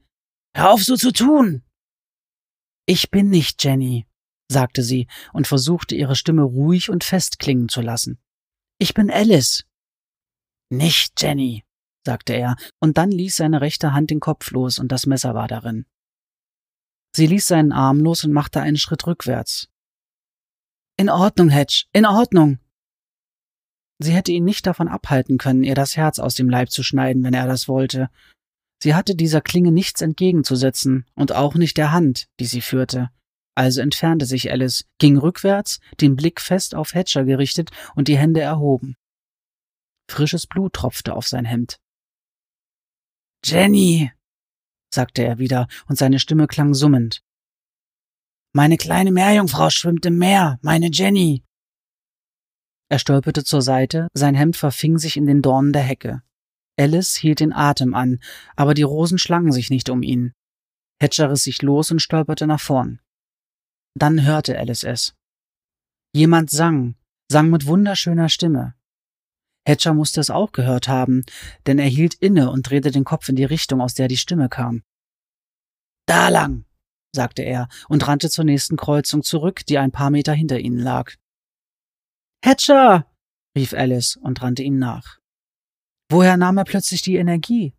Hör 0.56 0.72
auf 0.72 0.84
so 0.84 0.96
zu 0.96 1.12
tun. 1.12 1.64
Ich 2.86 3.12
bin 3.12 3.30
nicht 3.30 3.64
Jenny, 3.64 4.08
sagte 4.52 4.84
sie 4.84 5.08
und 5.32 5.48
versuchte 5.48 5.96
ihre 5.96 6.16
Stimme 6.16 6.44
ruhig 6.44 6.90
und 6.90 7.04
fest 7.04 7.40
klingen 7.40 7.70
zu 7.70 7.82
lassen. 7.82 8.20
Ich 8.80 8.94
bin 8.94 9.12
Alice. 9.12 9.66
Nicht 10.70 11.22
Jenny, 11.22 11.64
sagte 12.06 12.34
er, 12.34 12.56
und 12.80 12.98
dann 12.98 13.12
ließ 13.12 13.36
seine 13.36 13.62
rechte 13.62 13.94
Hand 13.94 14.10
den 14.10 14.20
Kopf 14.20 14.52
los 14.52 14.80
und 14.80 14.92
das 14.92 15.06
Messer 15.06 15.34
war 15.34 15.48
darin. 15.48 15.86
Sie 17.16 17.28
ließ 17.28 17.48
seinen 17.48 17.72
Arm 17.72 18.00
los 18.00 18.24
und 18.24 18.34
machte 18.34 18.62
einen 18.62 18.78
Schritt 18.78 19.06
rückwärts. 19.08 19.70
In 20.98 21.10
Ordnung, 21.10 21.50
Hedge, 21.50 21.86
in 21.92 22.06
Ordnung. 22.06 22.60
Sie 24.00 24.14
hätte 24.14 24.32
ihn 24.32 24.46
nicht 24.46 24.66
davon 24.66 24.88
abhalten 24.88 25.38
können, 25.38 25.64
ihr 25.64 25.76
das 25.76 25.98
Herz 25.98 26.20
aus 26.20 26.36
dem 26.36 26.50
Leib 26.50 26.72
zu 26.72 26.84
schneiden, 26.84 27.24
wenn 27.24 27.34
er 27.34 27.48
das 27.48 27.68
wollte. 27.68 28.10
Sie 28.82 28.96
hatte 28.96 29.16
dieser 29.16 29.42
Klinge 29.42 29.72
nichts 29.72 30.02
entgegenzusetzen 30.02 31.06
und 31.16 31.34
auch 31.34 31.56
nicht 31.56 31.78
der 31.78 31.92
Hand, 31.92 32.28
die 32.40 32.46
sie 32.46 32.62
führte. 32.62 33.10
Also 33.60 33.82
entfernte 33.82 34.26
sich 34.26 34.54
Alice, 34.54 34.86
ging 35.00 35.18
rückwärts, 35.18 35.82
den 36.00 36.16
Blick 36.16 36.40
fest 36.40 36.76
auf 36.76 36.94
Hatcher 36.94 37.26
gerichtet 37.26 37.72
und 37.94 38.08
die 38.08 38.18
Hände 38.18 38.40
erhoben. 38.40 38.96
Frisches 40.10 40.48
Blut 40.48 40.72
tropfte 40.72 41.14
auf 41.14 41.28
sein 41.28 41.44
Hemd. 41.44 41.78
Jenny, 43.44 44.14
sagte 44.94 45.26
er 45.26 45.40
wieder, 45.40 45.68
und 45.90 45.98
seine 45.98 46.20
Stimme 46.20 46.48
klang 46.48 46.74
summend. 46.74 47.22
Meine 48.54 48.78
kleine 48.78 49.12
Meerjungfrau 49.12 49.70
schwimmt 49.70 50.06
im 50.06 50.18
Meer, 50.18 50.58
meine 50.62 50.90
Jenny. 50.90 51.44
Er 52.88 53.00
stolperte 53.00 53.44
zur 53.44 53.62
Seite, 53.62 54.08
sein 54.14 54.36
Hemd 54.36 54.56
verfing 54.56 54.98
sich 54.98 55.18
in 55.18 55.26
den 55.26 55.42
Dornen 55.42 55.74
der 55.74 55.84
Hecke. 55.84 56.22
Alice 56.78 57.18
hielt 57.18 57.42
den 57.42 57.52
Atem 57.52 57.94
an, 57.94 58.22
aber 58.56 58.74
die 58.74 58.84
Rosen 58.84 59.18
schlangen 59.18 59.52
sich 59.52 59.70
nicht 59.70 59.90
um 59.90 60.02
ihn. 60.02 60.32
Hatcher 61.02 61.30
riss 61.30 61.44
sich 61.44 61.62
los 61.62 61.92
und 61.92 62.02
stolperte 62.02 62.48
nach 62.48 62.62
vorn. 62.62 63.02
Dann 63.96 64.26
hörte 64.26 64.58
Alice 64.58 64.84
es. 64.84 65.16
Jemand 66.14 66.50
sang, 66.50 66.96
sang 67.32 67.50
mit 67.50 67.66
wunderschöner 67.66 68.30
Stimme. 68.30 68.76
Hatcher 69.68 69.94
musste 69.94 70.20
es 70.20 70.30
auch 70.30 70.52
gehört 70.52 70.88
haben, 70.88 71.24
denn 71.68 71.80
er 71.80 71.88
hielt 71.88 72.16
inne 72.16 72.50
und 72.50 72.70
drehte 72.70 72.92
den 72.92 73.04
Kopf 73.04 73.30
in 73.30 73.36
die 73.36 73.46
Richtung, 73.46 73.82
aus 73.82 73.94
der 73.94 74.08
die 74.08 74.18
Stimme 74.18 74.50
kam. 74.50 74.84
Da 76.08 76.30
lang, 76.30 76.66
sagte 77.14 77.44
er 77.44 77.68
und 77.88 78.08
rannte 78.08 78.30
zur 78.30 78.46
nächsten 78.46 78.78
Kreuzung 78.78 79.22
zurück, 79.22 79.66
die 79.68 79.78
ein 79.78 79.92
paar 79.92 80.10
Meter 80.10 80.34
hinter 80.34 80.60
ihnen 80.60 80.80
lag. 80.80 81.14
Hatcher! 82.44 83.06
rief 83.56 83.74
Alice 83.74 84.16
und 84.16 84.42
rannte 84.42 84.64
ihm 84.64 84.80
nach. 84.80 85.20
Woher 86.10 86.38
nahm 86.38 86.58
er 86.58 86.64
plötzlich 86.64 87.02
die 87.02 87.18
Energie? 87.18 87.76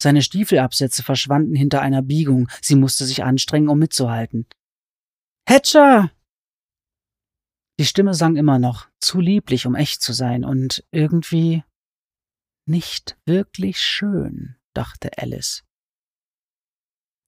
Seine 0.00 0.22
Stiefelabsätze 0.22 1.02
verschwanden 1.02 1.54
hinter 1.54 1.80
einer 1.80 2.02
Biegung, 2.02 2.48
sie 2.60 2.76
musste 2.76 3.04
sich 3.06 3.24
anstrengen, 3.24 3.68
um 3.68 3.78
mitzuhalten. 3.78 4.46
Hatcher! 5.46 6.10
Die 7.78 7.84
Stimme 7.84 8.14
sang 8.14 8.36
immer 8.36 8.58
noch, 8.58 8.88
zu 9.00 9.20
lieblich, 9.20 9.66
um 9.66 9.74
echt 9.74 10.00
zu 10.00 10.12
sein, 10.12 10.44
und 10.44 10.84
irgendwie 10.90 11.64
nicht 12.66 13.18
wirklich 13.26 13.80
schön, 13.80 14.56
dachte 14.72 15.10
Alice. 15.18 15.64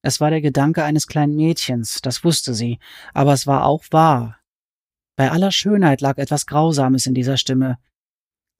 Es 0.03 0.21
war 0.21 0.31
der 0.31 0.41
Gedanke 0.41 0.85
eines 0.85 1.09
kleinen 1.09 1.35
Mädchens, 1.35 2.01
das 2.01 2.23
wusste 2.23 2.55
sie, 2.55 2.79
aber 3.13 3.33
es 3.33 3.47
war 3.47 3.67
auch 3.67 3.85
wahr. 3.91 4.41
Bei 5.17 5.31
aller 5.31 5.51
Schönheit 5.51 6.01
lag 6.01 6.19
etwas 6.19 6.47
Grausames 6.47 7.07
in 7.07 7.15
dieser 7.15 7.37
Stimme. 7.37 7.79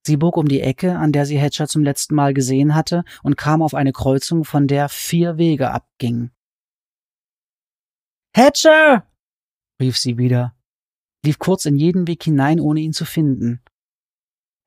Sie 0.07 0.17
bog 0.17 0.37
um 0.37 0.49
die 0.49 0.61
Ecke, 0.61 0.99
an 0.99 1.13
der 1.13 1.25
sie 1.25 1.39
Hatcher 1.39 1.69
zum 1.69 1.83
letzten 1.83 2.15
Mal 2.15 2.35
gesehen 2.35 2.75
hatte, 2.75 3.05
und 3.23 3.37
kam 3.37 3.63
auf 3.63 3.75
eine 3.75 3.93
Kreuzung, 3.93 4.45
von 4.45 4.67
der 4.67 4.89
vier 4.89 5.39
Wege 5.39 5.71
abgingen. 5.71 6.33
Hatcher! 8.37 9.07
Rief 9.80 9.97
sie 9.97 10.18
wieder, 10.18 10.54
lief 11.25 11.38
kurz 11.38 11.64
in 11.64 11.76
jeden 11.76 12.06
Weg 12.06 12.23
hinein, 12.23 12.61
ohne 12.61 12.80
ihn 12.80 12.92
zu 12.92 13.04
finden. 13.04 13.61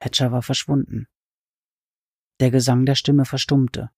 Hatcher 0.01 0.31
war 0.31 0.41
verschwunden. 0.41 1.07
Der 2.39 2.51
Gesang 2.51 2.85
der 2.85 2.95
Stimme 2.95 3.25
verstummte. 3.25 3.89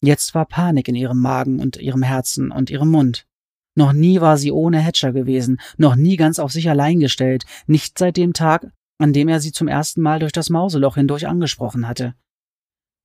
Jetzt 0.00 0.34
war 0.34 0.46
Panik 0.46 0.88
in 0.88 0.94
ihrem 0.94 1.20
Magen 1.20 1.60
und 1.60 1.76
ihrem 1.76 2.02
Herzen 2.02 2.50
und 2.50 2.70
ihrem 2.70 2.90
Mund. 2.90 3.26
Noch 3.74 3.92
nie 3.92 4.20
war 4.20 4.36
sie 4.36 4.52
ohne 4.52 4.80
Hatcher 4.80 5.12
gewesen, 5.12 5.60
noch 5.76 5.96
nie 5.96 6.16
ganz 6.16 6.38
auf 6.38 6.52
sich 6.52 6.68
allein 6.68 7.00
gestellt, 7.00 7.44
nicht 7.66 7.98
seit 7.98 8.16
dem 8.16 8.32
Tag, 8.32 8.72
an 8.98 9.12
dem 9.12 9.28
er 9.28 9.40
sie 9.40 9.52
zum 9.52 9.68
ersten 9.68 10.02
Mal 10.02 10.18
durch 10.18 10.32
das 10.32 10.50
Mauseloch 10.50 10.96
hindurch 10.96 11.26
angesprochen 11.26 11.86
hatte. 11.86 12.14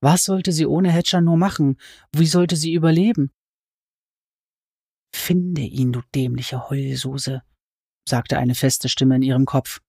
Was 0.02 0.26
sollte 0.26 0.52
sie 0.52 0.66
ohne 0.66 0.92
Hatcher 0.92 1.22
nur 1.22 1.38
machen? 1.38 1.78
Wie 2.12 2.26
sollte 2.26 2.56
sie 2.56 2.74
überleben? 2.74 3.32
Finde 5.14 5.62
ihn, 5.62 5.94
du 5.94 6.02
dämliche 6.16 6.70
Heulsuse, 6.70 7.44
sagte 8.08 8.38
eine 8.38 8.56
feste 8.56 8.90
Stimme 8.90 9.16
in 9.16 9.22
ihrem 9.22 9.46
Kopf. 9.46 9.82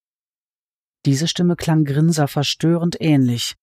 Diese 1.07 1.29
Stimme 1.29 1.57
klang 1.57 1.85
Grinser 1.85 2.29
verstörend 2.29 2.97
ähnlich. 3.01 3.57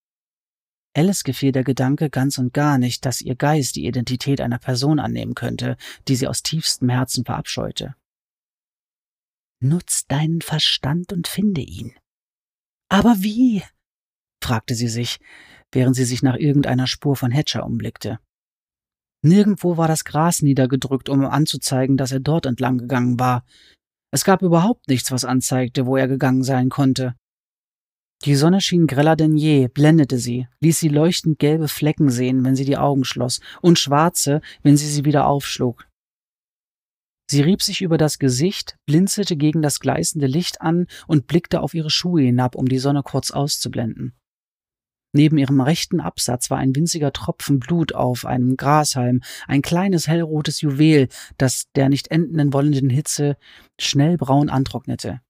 Alice 0.94 1.24
gefiel 1.24 1.52
der 1.52 1.64
Gedanke 1.64 2.10
ganz 2.10 2.38
und 2.38 2.54
gar 2.54 2.78
nicht, 2.78 3.06
dass 3.06 3.22
ihr 3.22 3.36
Geist 3.36 3.76
die 3.78 3.86
Identität 3.86 4.42
einer 4.42 4.60
Person 4.60 5.00
annehmen 5.00 5.36
könnte, 5.36 5.78
die 6.08 6.16
sie 6.16 6.28
aus 6.28 6.44
tiefstem 6.44 6.90
Herzen 6.90 7.24
verabscheute. 7.24 7.96
Nutz 9.62 10.06
deinen 10.08 10.42
Verstand 10.42 11.14
und 11.14 11.28
finde 11.28 11.62
ihn. 11.62 11.94
Aber 12.90 13.16
wie? 13.20 13.64
fragte 14.44 14.76
sie 14.76 14.90
sich, 14.90 15.20
während 15.72 15.96
sie 15.96 16.04
sich 16.04 16.24
nach 16.24 16.36
irgendeiner 16.36 16.88
Spur 16.88 17.16
von 17.16 17.32
Hatcher 17.32 17.66
umblickte. 17.66 18.20
Nirgendwo 19.24 19.78
war 19.78 19.88
das 19.88 20.04
Gras 20.04 20.42
niedergedrückt, 20.42 21.10
um 21.10 21.24
anzuzeigen, 21.26 21.98
dass 21.98 22.12
er 22.12 22.20
dort 22.20 22.46
entlang 22.46 22.78
gegangen 22.78 23.20
war. 23.20 23.44
Es 24.12 24.26
gab 24.26 24.42
überhaupt 24.42 24.88
nichts, 24.88 25.12
was 25.12 25.26
anzeigte, 25.26 25.86
wo 25.86 25.96
er 25.96 26.08
gegangen 26.08 26.44
sein 26.44 26.70
konnte. 26.70 27.16
Die 28.26 28.36
Sonne 28.36 28.62
schien 28.62 28.86
greller 28.86 29.16
denn 29.16 29.36
je, 29.36 29.68
blendete 29.68 30.20
sie, 30.20 30.48
ließ 30.60 30.80
sie 30.80 30.90
leuchtend 30.90 31.40
gelbe 31.40 31.68
Flecken 31.68 32.10
sehen, 32.10 32.44
wenn 32.46 32.56
sie 32.56 32.66
die 32.66 32.78
Augen 32.78 33.04
schloss, 33.04 33.40
und 33.62 33.80
schwarze, 33.80 34.42
wenn 34.62 34.78
sie 34.78 34.88
sie 34.88 35.06
wieder 35.06 35.26
aufschlug. 35.26 35.88
Sie 37.32 37.42
rieb 37.42 37.62
sich 37.62 37.82
über 37.82 37.98
das 37.98 38.20
Gesicht, 38.20 38.78
blinzelte 38.86 39.38
gegen 39.38 39.62
das 39.62 39.80
gleißende 39.80 40.28
Licht 40.28 40.62
an 40.62 40.88
und 41.08 41.28
blickte 41.28 41.62
auf 41.62 41.74
ihre 41.74 41.90
Schuhe 41.90 42.22
hinab, 42.22 42.56
um 42.56 42.68
die 42.68 42.78
Sonne 42.78 43.04
kurz 43.04 43.32
auszublenden. 43.32 44.14
Neben 45.14 45.38
ihrem 45.38 45.60
rechten 45.60 46.00
Absatz 46.00 46.50
war 46.50 46.58
ein 46.58 46.76
winziger 46.76 47.12
Tropfen 47.12 47.60
Blut 47.60 47.94
auf 47.94 48.26
einem 48.26 48.56
Grashalm, 48.56 49.22
ein 49.48 49.62
kleines 49.62 50.08
hellrotes 50.08 50.62
Juwel, 50.62 51.10
das 51.38 51.66
der 51.76 51.90
nicht 51.90 52.10
enden 52.10 52.54
wollenden 52.54 52.90
Hitze 52.90 53.36
schnell 53.80 54.18
braun 54.18 54.50
antrocknete. 54.50 55.22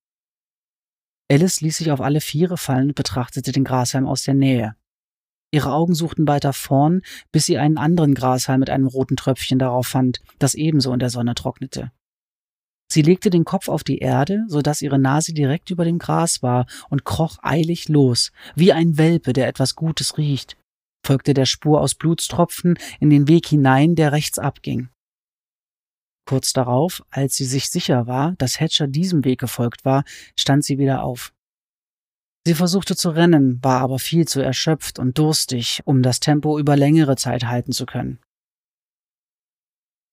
Alice 1.31 1.61
ließ 1.61 1.77
sich 1.77 1.91
auf 1.91 2.01
alle 2.01 2.21
Viere 2.21 2.57
fallen 2.57 2.89
und 2.89 2.95
betrachtete 2.95 3.51
den 3.51 3.63
Grashalm 3.63 4.05
aus 4.05 4.23
der 4.23 4.33
Nähe. 4.33 4.75
Ihre 5.51 5.73
Augen 5.73 5.95
suchten 5.95 6.27
weiter 6.27 6.53
vorn, 6.53 7.01
bis 7.31 7.45
sie 7.45 7.57
einen 7.57 7.77
anderen 7.77 8.13
Grashalm 8.13 8.59
mit 8.59 8.69
einem 8.69 8.87
roten 8.87 9.15
Tröpfchen 9.15 9.59
darauf 9.59 9.87
fand, 9.87 10.21
das 10.39 10.55
ebenso 10.55 10.93
in 10.93 10.99
der 10.99 11.09
Sonne 11.09 11.35
trocknete. 11.35 11.91
Sie 12.91 13.03
legte 13.03 13.29
den 13.29 13.45
Kopf 13.45 13.69
auf 13.69 13.85
die 13.85 13.99
Erde, 13.99 14.43
so 14.49 14.61
dass 14.61 14.81
ihre 14.81 14.99
Nase 14.99 15.31
direkt 15.31 15.69
über 15.69 15.85
dem 15.85 15.97
Gras 15.97 16.43
war 16.43 16.65
und 16.89 17.05
kroch 17.05 17.37
eilig 17.41 17.87
los, 17.87 18.33
wie 18.53 18.73
ein 18.73 18.97
Welpe, 18.97 19.31
der 19.31 19.47
etwas 19.47 19.75
Gutes 19.75 20.17
riecht, 20.17 20.57
folgte 21.01 21.33
der 21.33 21.45
Spur 21.45 21.79
aus 21.79 21.95
Blutstropfen 21.95 22.77
in 22.99 23.09
den 23.09 23.29
Weg 23.29 23.47
hinein, 23.47 23.95
der 23.95 24.11
rechts 24.11 24.39
abging. 24.39 24.89
Kurz 26.25 26.51
darauf, 26.51 27.01
als 27.09 27.37
sie 27.37 27.45
sich 27.45 27.69
sicher 27.69 28.07
war, 28.07 28.33
dass 28.33 28.59
Hatcher 28.59 28.87
diesem 28.87 29.23
Weg 29.23 29.39
gefolgt 29.39 29.85
war, 29.85 30.03
stand 30.37 30.65
sie 30.65 30.77
wieder 30.77 31.01
auf. 31.01 31.33
Sie 32.45 32.55
versuchte 32.55 32.97
zu 32.97 33.11
rennen, 33.11 33.63
war 33.63 33.79
aber 33.79 33.99
viel 33.99 34.27
zu 34.27 34.41
erschöpft 34.41 34.99
und 34.99 35.17
durstig, 35.17 35.81
um 35.85 36.03
das 36.03 36.19
Tempo 36.19 36.59
über 36.59 36.75
längere 36.75 37.15
Zeit 37.15 37.45
halten 37.45 37.71
zu 37.71 37.85
können. 37.85 38.19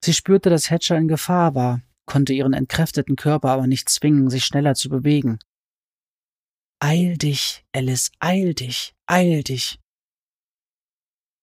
Sie 0.04 0.14
spürte, 0.14 0.48
dass 0.48 0.70
Hatcher 0.70 0.96
in 0.96 1.08
Gefahr 1.08 1.56
war, 1.56 1.82
konnte 2.08 2.32
ihren 2.32 2.54
entkräfteten 2.54 3.14
Körper 3.14 3.50
aber 3.50 3.68
nicht 3.68 3.88
zwingen, 3.88 4.30
sich 4.30 4.44
schneller 4.44 4.74
zu 4.74 4.88
bewegen. 4.88 5.38
Eil 6.80 7.16
dich, 7.16 7.64
Alice, 7.72 8.10
eil 8.18 8.54
dich, 8.54 8.94
eil 9.06 9.44
dich. 9.44 9.78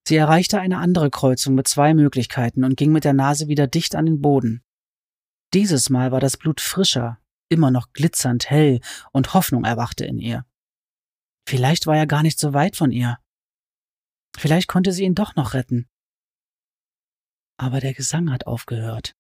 Sie 0.08 0.18
erreichte 0.18 0.60
eine 0.60 0.80
andere 0.80 1.10
Kreuzung 1.10 1.56
mit 1.56 1.68
zwei 1.68 1.94
Möglichkeiten 1.94 2.64
und 2.64 2.76
ging 2.76 2.92
mit 2.92 3.06
der 3.06 3.14
Nase 3.14 3.48
wieder 3.48 3.68
dicht 3.68 3.96
an 3.96 4.06
den 4.06 4.22
Boden. 4.22 4.64
Dieses 5.54 5.90
Mal 5.90 6.12
war 6.12 6.20
das 6.20 6.38
Blut 6.38 6.62
frischer, 6.62 7.20
immer 7.50 7.72
noch 7.72 7.94
glitzernd 7.94 8.50
hell, 8.50 8.82
und 9.12 9.34
Hoffnung 9.34 9.64
erwachte 9.64 10.06
in 10.06 10.20
ihr. 10.20 10.46
Vielleicht 11.48 11.88
war 11.88 11.96
er 11.96 12.08
gar 12.08 12.24
nicht 12.24 12.40
so 12.40 12.54
weit 12.54 12.76
von 12.76 12.92
ihr. 12.92 13.18
Vielleicht 14.38 14.68
konnte 14.68 14.92
sie 14.92 15.04
ihn 15.04 15.16
doch 15.16 15.36
noch 15.36 15.54
retten. 15.54 15.88
Aber 17.58 17.80
der 17.80 17.94
Gesang 17.94 18.32
hat 18.32 18.48
aufgehört. 18.48 19.16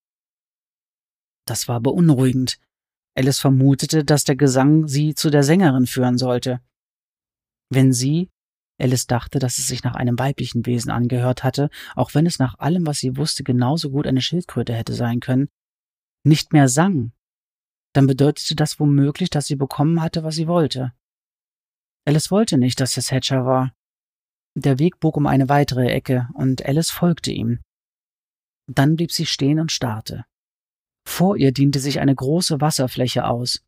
Das 1.46 1.68
war 1.68 1.80
beunruhigend. 1.80 2.60
Alice 3.16 3.40
vermutete, 3.40 4.04
dass 4.04 4.24
der 4.24 4.36
Gesang 4.36 4.88
sie 4.88 5.16
zu 5.16 5.30
der 5.30 5.44
Sängerin 5.44 5.88
führen 5.88 6.18
sollte. 6.18 6.60
Wenn 7.70 7.94
sie, 7.94 8.30
Alice 8.78 9.08
dachte, 9.08 9.40
dass 9.40 9.58
es 9.58 9.68
sich 9.68 9.84
nach 9.84 9.96
einem 9.96 10.20
weiblichen 10.20 10.66
Wesen 10.66 10.92
angehört 10.92 11.44
hatte, 11.44 11.70
auch 11.96 12.14
wenn 12.14 12.26
es 12.26 12.40
nach 12.40 12.60
allem, 12.60 12.86
was 12.86 13.00
sie 13.00 13.16
wusste, 13.16 13.44
genauso 13.44 13.90
gut 13.90 14.06
eine 14.06 14.22
Schildkröte 14.22 14.74
hätte 14.74 14.94
sein 14.94 15.22
können, 15.22 15.50
nicht 16.24 16.52
mehr 16.52 16.68
sang, 16.68 17.14
dann 17.94 18.08
bedeutete 18.08 18.56
das 18.56 18.80
womöglich, 18.80 19.30
dass 19.30 19.46
sie 19.48 19.56
bekommen 19.56 20.02
hatte, 20.02 20.24
was 20.24 20.36
sie 20.36 20.48
wollte. 20.48 20.94
Alice 22.06 22.30
wollte 22.32 22.58
nicht, 22.58 22.82
dass 22.82 22.98
es 22.98 23.12
Hatcher 23.12 23.46
war. 23.46 23.74
Der 24.56 24.80
Weg 24.80 25.00
bog 25.00 25.16
um 25.16 25.26
eine 25.26 25.48
weitere 25.48 25.88
Ecke, 25.88 26.28
und 26.34 26.66
Alice 26.66 26.92
folgte 26.92 27.32
ihm. 27.32 27.62
Dann 28.68 28.96
blieb 28.96 29.12
sie 29.12 29.26
stehen 29.26 29.60
und 29.60 29.72
starrte. 29.72 30.26
Vor 31.06 31.38
ihr 31.38 31.52
diente 31.52 31.80
sich 31.80 32.00
eine 32.00 32.16
große 32.16 32.60
Wasserfläche 32.62 33.26
aus. 33.26 33.62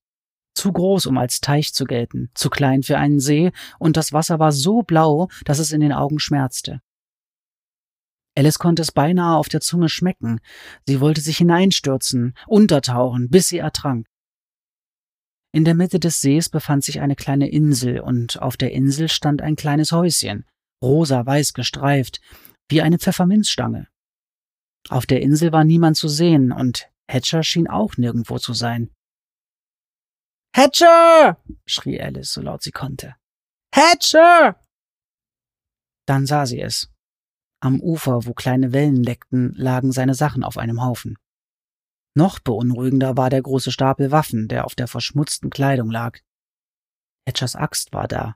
Zu 0.56 0.74
groß, 0.74 1.06
um 1.06 1.18
als 1.18 1.40
Teich 1.40 1.74
zu 1.74 1.86
gelten, 1.86 2.32
zu 2.34 2.50
klein 2.50 2.82
für 2.82 2.98
einen 2.98 3.20
See, 3.20 3.52
und 3.78 3.96
das 3.96 4.12
Wasser 4.12 4.40
war 4.40 4.52
so 4.52 4.82
blau, 4.82 5.30
dass 5.46 5.60
es 5.60 5.72
in 5.72 5.82
den 5.82 5.94
Augen 5.94 6.20
schmerzte. 6.20 6.82
Alice 8.36 8.60
konnte 8.60 8.84
es 8.84 8.92
beinahe 8.92 9.38
auf 9.38 9.50
der 9.50 9.62
Zunge 9.62 9.90
schmecken. 9.90 10.40
Sie 10.88 11.00
wollte 11.00 11.22
sich 11.22 11.38
hineinstürzen, 11.38 12.36
untertauchen, 12.46 13.30
bis 13.30 13.48
sie 13.48 13.58
ertrank. 13.58 14.08
In 15.52 15.66
der 15.66 15.74
Mitte 15.74 16.00
des 16.00 16.22
Sees 16.22 16.50
befand 16.50 16.84
sich 16.84 17.02
eine 17.02 17.16
kleine 17.16 17.50
Insel, 17.50 18.00
und 18.00 18.40
auf 18.42 18.58
der 18.58 18.74
Insel 18.74 19.10
stand 19.10 19.42
ein 19.42 19.56
kleines 19.56 19.92
Häuschen, 19.92 20.46
rosa-weiß 20.84 21.54
gestreift, 21.54 22.22
wie 22.70 22.82
eine 22.82 23.00
Pfefferminzstange. 23.00 23.88
Auf 24.90 25.06
der 25.06 25.22
Insel 25.22 25.52
war 25.52 25.64
niemand 25.64 25.98
zu 25.98 26.08
sehen, 26.08 26.52
und 26.52 26.90
Hatcher 27.10 27.44
schien 27.44 27.68
auch 27.68 27.98
nirgendwo 27.98 28.38
zu 28.38 28.54
sein. 28.54 28.94
Hatcher! 30.56 31.42
schrie 31.66 32.02
Alice, 32.02 32.34
so 32.34 32.42
laut 32.42 32.64
sie 32.64 32.72
konnte. 32.72 33.16
Hatcher! 33.74 34.60
Dann 36.08 36.26
sah 36.26 36.46
sie 36.46 36.60
es. 36.60 36.92
Am 37.60 37.82
Ufer, 37.82 38.26
wo 38.26 38.34
kleine 38.34 38.74
Wellen 38.74 39.04
leckten, 39.04 39.54
lagen 39.56 39.92
seine 39.92 40.14
Sachen 40.14 40.44
auf 40.44 40.58
einem 40.58 40.84
Haufen. 40.84 41.18
Noch 42.16 42.40
beunruhigender 42.40 43.18
war 43.18 43.30
der 43.30 43.42
große 43.42 43.72
Stapel 43.72 44.12
Waffen, 44.12 44.48
der 44.48 44.66
auf 44.66 44.74
der 44.74 44.88
verschmutzten 44.88 45.50
Kleidung 45.50 45.92
lag. 45.92 46.20
Hatchers 47.28 47.56
Axt 47.56 47.94
war 47.94 48.08
da. 48.08 48.36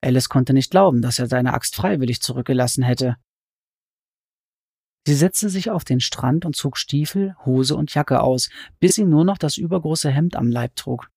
Alice 0.00 0.28
konnte 0.28 0.52
nicht 0.52 0.70
glauben, 0.70 1.02
dass 1.02 1.18
er 1.18 1.26
seine 1.26 1.54
Axt 1.54 1.74
freiwillig 1.74 2.22
zurückgelassen 2.22 2.84
hätte. 2.84 3.16
Sie 5.06 5.14
setzte 5.14 5.48
sich 5.48 5.70
auf 5.70 5.84
den 5.84 6.00
Strand 6.00 6.44
und 6.44 6.56
zog 6.56 6.76
Stiefel, 6.76 7.36
Hose 7.44 7.76
und 7.76 7.94
Jacke 7.94 8.20
aus, 8.22 8.50
bis 8.80 8.96
sie 8.96 9.04
nur 9.04 9.24
noch 9.24 9.38
das 9.38 9.56
übergroße 9.56 10.10
Hemd 10.10 10.34
am 10.34 10.50
Leib 10.50 10.74
trug. 10.74 11.12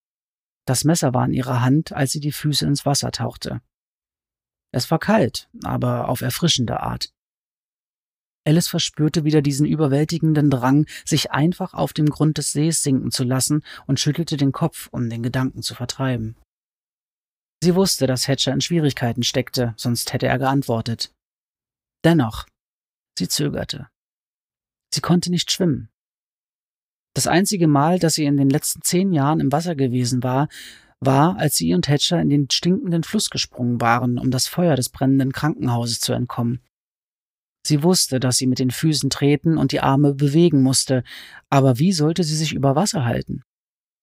Das 0.67 0.83
Messer 0.83 1.15
war 1.15 1.25
in 1.25 1.33
ihrer 1.33 1.61
Hand, 1.61 1.91
als 1.91 2.11
sie 2.11 2.19
die 2.19 2.31
Füße 2.31 2.67
ins 2.67 2.85
Wasser 2.85 3.11
tauchte. 3.11 3.61
Es 4.71 4.91
war 4.91 4.99
kalt, 4.99 5.49
aber 5.63 6.07
auf 6.07 6.21
erfrischende 6.21 6.81
Art. 6.81 7.11
Alice 8.45 8.67
verspürte 8.67 9.23
wieder 9.23 9.41
diesen 9.41 9.65
überwältigenden 9.65 10.51
Drang, 10.51 10.85
sich 11.03 11.31
einfach 11.31 11.73
auf 11.73 11.91
dem 11.91 12.05
Grund 12.05 12.37
des 12.37 12.51
Sees 12.51 12.83
sinken 12.83 13.09
zu 13.09 13.23
lassen 13.23 13.63
und 13.87 13.99
schüttelte 13.99 14.37
den 14.37 14.51
Kopf, 14.51 14.87
um 14.91 15.09
den 15.09 15.23
Gedanken 15.23 15.63
zu 15.63 15.73
vertreiben. 15.73 16.35
Sie 17.63 17.73
wusste, 17.73 18.05
dass 18.05 18.27
Hatcher 18.27 18.53
in 18.53 18.61
Schwierigkeiten 18.61 19.23
steckte, 19.23 19.73
sonst 19.77 20.13
hätte 20.13 20.27
er 20.27 20.37
geantwortet. 20.37 21.11
Dennoch, 22.05 22.45
Sie 23.19 23.27
zögerte. 23.27 23.89
Sie 24.93 25.01
konnte 25.01 25.29
nicht 25.29 25.51
schwimmen. 25.51 25.89
Das 27.13 27.27
einzige 27.27 27.67
Mal, 27.67 27.99
dass 27.99 28.13
sie 28.13 28.23
in 28.23 28.37
den 28.37 28.49
letzten 28.49 28.81
zehn 28.81 29.11
Jahren 29.11 29.41
im 29.41 29.51
Wasser 29.51 29.75
gewesen 29.75 30.23
war, 30.23 30.47
war, 31.01 31.37
als 31.37 31.57
sie 31.57 31.73
und 31.73 31.89
Hatcher 31.89 32.21
in 32.21 32.29
den 32.29 32.49
stinkenden 32.49 33.03
Fluss 33.03 33.29
gesprungen 33.29 33.81
waren, 33.81 34.17
um 34.17 34.31
das 34.31 34.47
Feuer 34.47 34.77
des 34.77 34.87
brennenden 34.87 35.33
Krankenhauses 35.33 35.99
zu 35.99 36.13
entkommen. 36.13 36.61
Sie 37.67 37.83
wusste, 37.83 38.21
dass 38.21 38.37
sie 38.37 38.47
mit 38.47 38.59
den 38.59 38.71
Füßen 38.71 39.09
treten 39.09 39.57
und 39.57 39.73
die 39.73 39.81
Arme 39.81 40.13
bewegen 40.13 40.63
musste, 40.63 41.03
aber 41.49 41.77
wie 41.77 41.91
sollte 41.91 42.23
sie 42.23 42.37
sich 42.37 42.53
über 42.53 42.77
Wasser 42.77 43.03
halten? 43.03 43.43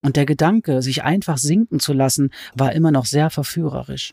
Und 0.04 0.16
der 0.16 0.26
Gedanke, 0.26 0.82
sich 0.82 1.04
einfach 1.04 1.38
sinken 1.38 1.80
zu 1.80 1.94
lassen, 1.94 2.34
war 2.54 2.74
immer 2.74 2.90
noch 2.90 3.06
sehr 3.06 3.30
verführerisch. 3.30 4.12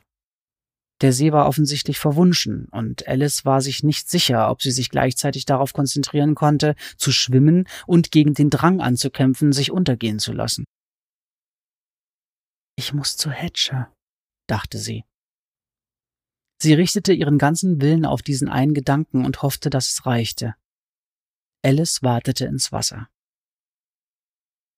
Der 1.03 1.11
See 1.11 1.33
war 1.33 1.47
offensichtlich 1.47 1.99
verwunschen, 1.99 2.69
und 2.71 3.09
Alice 3.09 3.43
war 3.43 3.59
sich 3.59 3.83
nicht 3.83 4.09
sicher, 4.09 4.49
ob 4.49 4.61
sie 4.61 4.71
sich 4.71 4.89
gleichzeitig 4.89 5.43
darauf 5.43 5.73
konzentrieren 5.73 6.33
konnte, 6.33 6.75
zu 6.95 7.11
schwimmen 7.11 7.67
und 7.85 8.09
gegen 8.09 8.33
den 8.33 8.49
Drang 8.49 8.79
anzukämpfen, 8.79 9.51
sich 9.51 9.69
untergehen 9.69 10.19
zu 10.19 10.31
lassen. 10.31 10.63
Ich 12.77 12.93
muss 12.93 13.17
zu 13.17 13.29
Hatcher, 13.29 13.93
dachte 14.47 14.77
sie. 14.77 15.03
Sie 16.61 16.73
richtete 16.73 17.11
ihren 17.11 17.37
ganzen 17.37 17.81
Willen 17.81 18.05
auf 18.05 18.21
diesen 18.21 18.47
einen 18.47 18.73
Gedanken 18.73 19.25
und 19.25 19.41
hoffte, 19.41 19.69
dass 19.69 19.89
es 19.89 20.05
reichte. 20.05 20.55
Alice 21.65 22.01
wartete 22.01 22.45
ins 22.45 22.71
Wasser. 22.71 23.09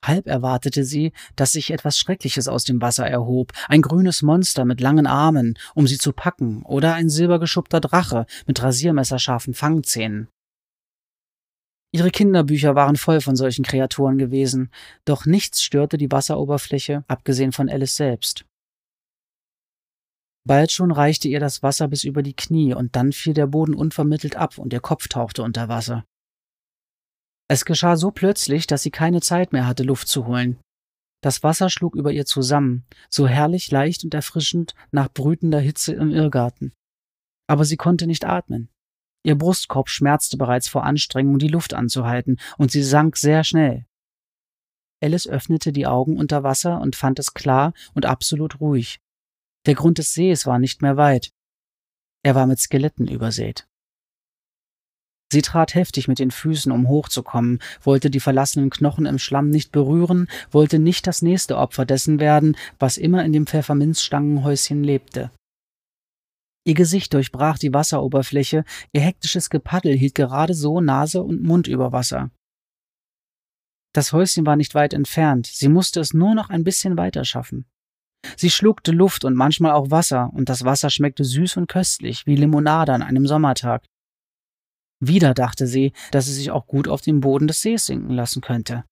Halb 0.07 0.27
erwartete 0.27 0.83
sie, 0.83 1.11
dass 1.35 1.51
sich 1.51 1.71
etwas 1.71 1.97
Schreckliches 1.97 2.47
aus 2.47 2.63
dem 2.63 2.81
Wasser 2.81 3.07
erhob, 3.07 3.51
ein 3.67 3.81
grünes 3.81 4.21
Monster 4.21 4.65
mit 4.65 4.81
langen 4.81 5.07
Armen, 5.07 5.57
um 5.73 5.87
sie 5.87 5.97
zu 5.97 6.13
packen, 6.13 6.63
oder 6.63 6.93
ein 6.93 7.09
silbergeschuppter 7.09 7.79
Drache 7.79 8.25
mit 8.45 8.61
rasiermesserscharfen 8.61 9.53
Fangzähnen. 9.53 10.27
Ihre 11.91 12.11
Kinderbücher 12.11 12.75
waren 12.75 12.97
voll 12.97 13.21
von 13.21 13.37
solchen 13.37 13.63
Kreaturen 13.63 14.17
gewesen, 14.17 14.69
doch 15.05 15.25
nichts 15.25 15.61
störte 15.61 15.97
die 15.97 16.11
Wasseroberfläche, 16.11 17.05
abgesehen 17.07 17.53
von 17.53 17.69
Alice 17.69 17.95
selbst. 17.95 18.45
Bald 20.45 20.71
schon 20.71 20.91
reichte 20.91 21.27
ihr 21.27 21.39
das 21.39 21.63
Wasser 21.63 21.87
bis 21.87 22.03
über 22.03 22.21
die 22.21 22.35
Knie, 22.35 22.73
und 22.73 22.95
dann 22.95 23.13
fiel 23.13 23.33
der 23.33 23.47
Boden 23.47 23.73
unvermittelt 23.73 24.35
ab 24.35 24.57
und 24.57 24.73
ihr 24.73 24.81
Kopf 24.81 25.07
tauchte 25.07 25.41
unter 25.41 25.69
Wasser. 25.69 26.05
Es 27.47 27.65
geschah 27.65 27.95
so 27.95 28.11
plötzlich, 28.11 28.65
dass 28.67 28.83
sie 28.83 28.91
keine 28.91 29.21
Zeit 29.21 29.53
mehr 29.53 29.67
hatte, 29.67 29.83
Luft 29.83 30.07
zu 30.07 30.25
holen. 30.25 30.59
Das 31.21 31.43
Wasser 31.43 31.69
schlug 31.69 31.95
über 31.95 32.11
ihr 32.11 32.25
zusammen, 32.25 32.85
so 33.09 33.27
herrlich 33.27 33.71
leicht 33.71 34.03
und 34.03 34.13
erfrischend 34.13 34.75
nach 34.91 35.11
brütender 35.11 35.59
Hitze 35.59 35.93
im 35.93 36.11
Irrgarten. 36.11 36.73
Aber 37.47 37.65
sie 37.65 37.77
konnte 37.77 38.07
nicht 38.07 38.25
atmen. 38.25 38.69
Ihr 39.23 39.35
Brustkorb 39.35 39.89
schmerzte 39.89 40.37
bereits 40.37 40.67
vor 40.67 40.83
Anstrengung, 40.83 41.39
die 41.39 41.47
Luft 41.47 41.73
anzuhalten, 41.73 42.39
und 42.57 42.71
sie 42.71 42.83
sank 42.83 43.17
sehr 43.17 43.43
schnell. 43.43 43.85
Alice 45.03 45.27
öffnete 45.27 45.71
die 45.71 45.87
Augen 45.87 46.17
unter 46.17 46.43
Wasser 46.43 46.79
und 46.79 46.95
fand 46.95 47.19
es 47.19 47.33
klar 47.33 47.73
und 47.93 48.05
absolut 48.05 48.59
ruhig. 48.59 48.99
Der 49.65 49.75
Grund 49.75 49.97
des 49.97 50.13
Sees 50.13 50.45
war 50.45 50.59
nicht 50.59 50.81
mehr 50.81 50.97
weit. 50.97 51.31
Er 52.23 52.35
war 52.35 52.47
mit 52.47 52.59
Skeletten 52.59 53.07
übersät. 53.07 53.67
Sie 55.31 55.41
trat 55.41 55.73
heftig 55.73 56.07
mit 56.07 56.19
den 56.19 56.31
Füßen, 56.31 56.71
um 56.71 56.87
hochzukommen, 56.87 57.59
wollte 57.81 58.09
die 58.09 58.19
verlassenen 58.19 58.69
Knochen 58.69 59.05
im 59.05 59.17
Schlamm 59.17 59.49
nicht 59.49 59.71
berühren, 59.71 60.27
wollte 60.51 60.77
nicht 60.79 61.07
das 61.07 61.21
nächste 61.21 61.57
Opfer 61.57 61.85
dessen 61.85 62.19
werden, 62.19 62.55
was 62.79 62.97
immer 62.97 63.25
in 63.25 63.33
dem 63.33 63.47
Pfefferminzstangenhäuschen 63.47 64.83
lebte. 64.83 65.31
Ihr 66.67 66.75
Gesicht 66.75 67.13
durchbrach 67.13 67.57
die 67.57 67.73
Wasseroberfläche, 67.73 68.65
ihr 68.91 69.01
hektisches 69.01 69.49
Gepaddel 69.49 69.95
hielt 69.95 70.15
gerade 70.15 70.53
so 70.53 70.81
Nase 70.81 71.21
und 71.21 71.43
Mund 71.43 71.67
über 71.67 71.91
Wasser. 71.91 72.31
Das 73.93 74.11
Häuschen 74.11 74.45
war 74.45 74.55
nicht 74.55 74.75
weit 74.75 74.93
entfernt, 74.93 75.47
sie 75.47 75.69
musste 75.69 75.99
es 75.99 76.13
nur 76.13 76.35
noch 76.35 76.49
ein 76.49 76.63
bisschen 76.63 76.97
weiter 76.97 77.23
schaffen. 77.23 77.65
Sie 78.35 78.49
schluckte 78.49 78.91
Luft 78.91 79.23
und 79.25 79.35
manchmal 79.35 79.73
auch 79.73 79.91
Wasser, 79.91 80.31
und 80.33 80.49
das 80.49 80.65
Wasser 80.65 80.89
schmeckte 80.89 81.23
süß 81.23 81.57
und 81.57 81.67
köstlich, 81.67 82.25
wie 82.25 82.35
Limonade 82.35 82.93
an 82.93 83.03
einem 83.03 83.27
Sommertag. 83.27 83.83
Wieder 84.99 85.33
dachte 85.33 85.67
sie, 85.67 85.93
dass 86.11 86.25
sie 86.25 86.33
sich 86.33 86.51
auch 86.51 86.67
gut 86.67 86.87
auf 86.87 87.01
den 87.01 87.19
Boden 87.19 87.47
des 87.47 87.61
Sees 87.61 87.85
sinken 87.85 88.11
lassen 88.11 88.41
könnte. 88.41 88.85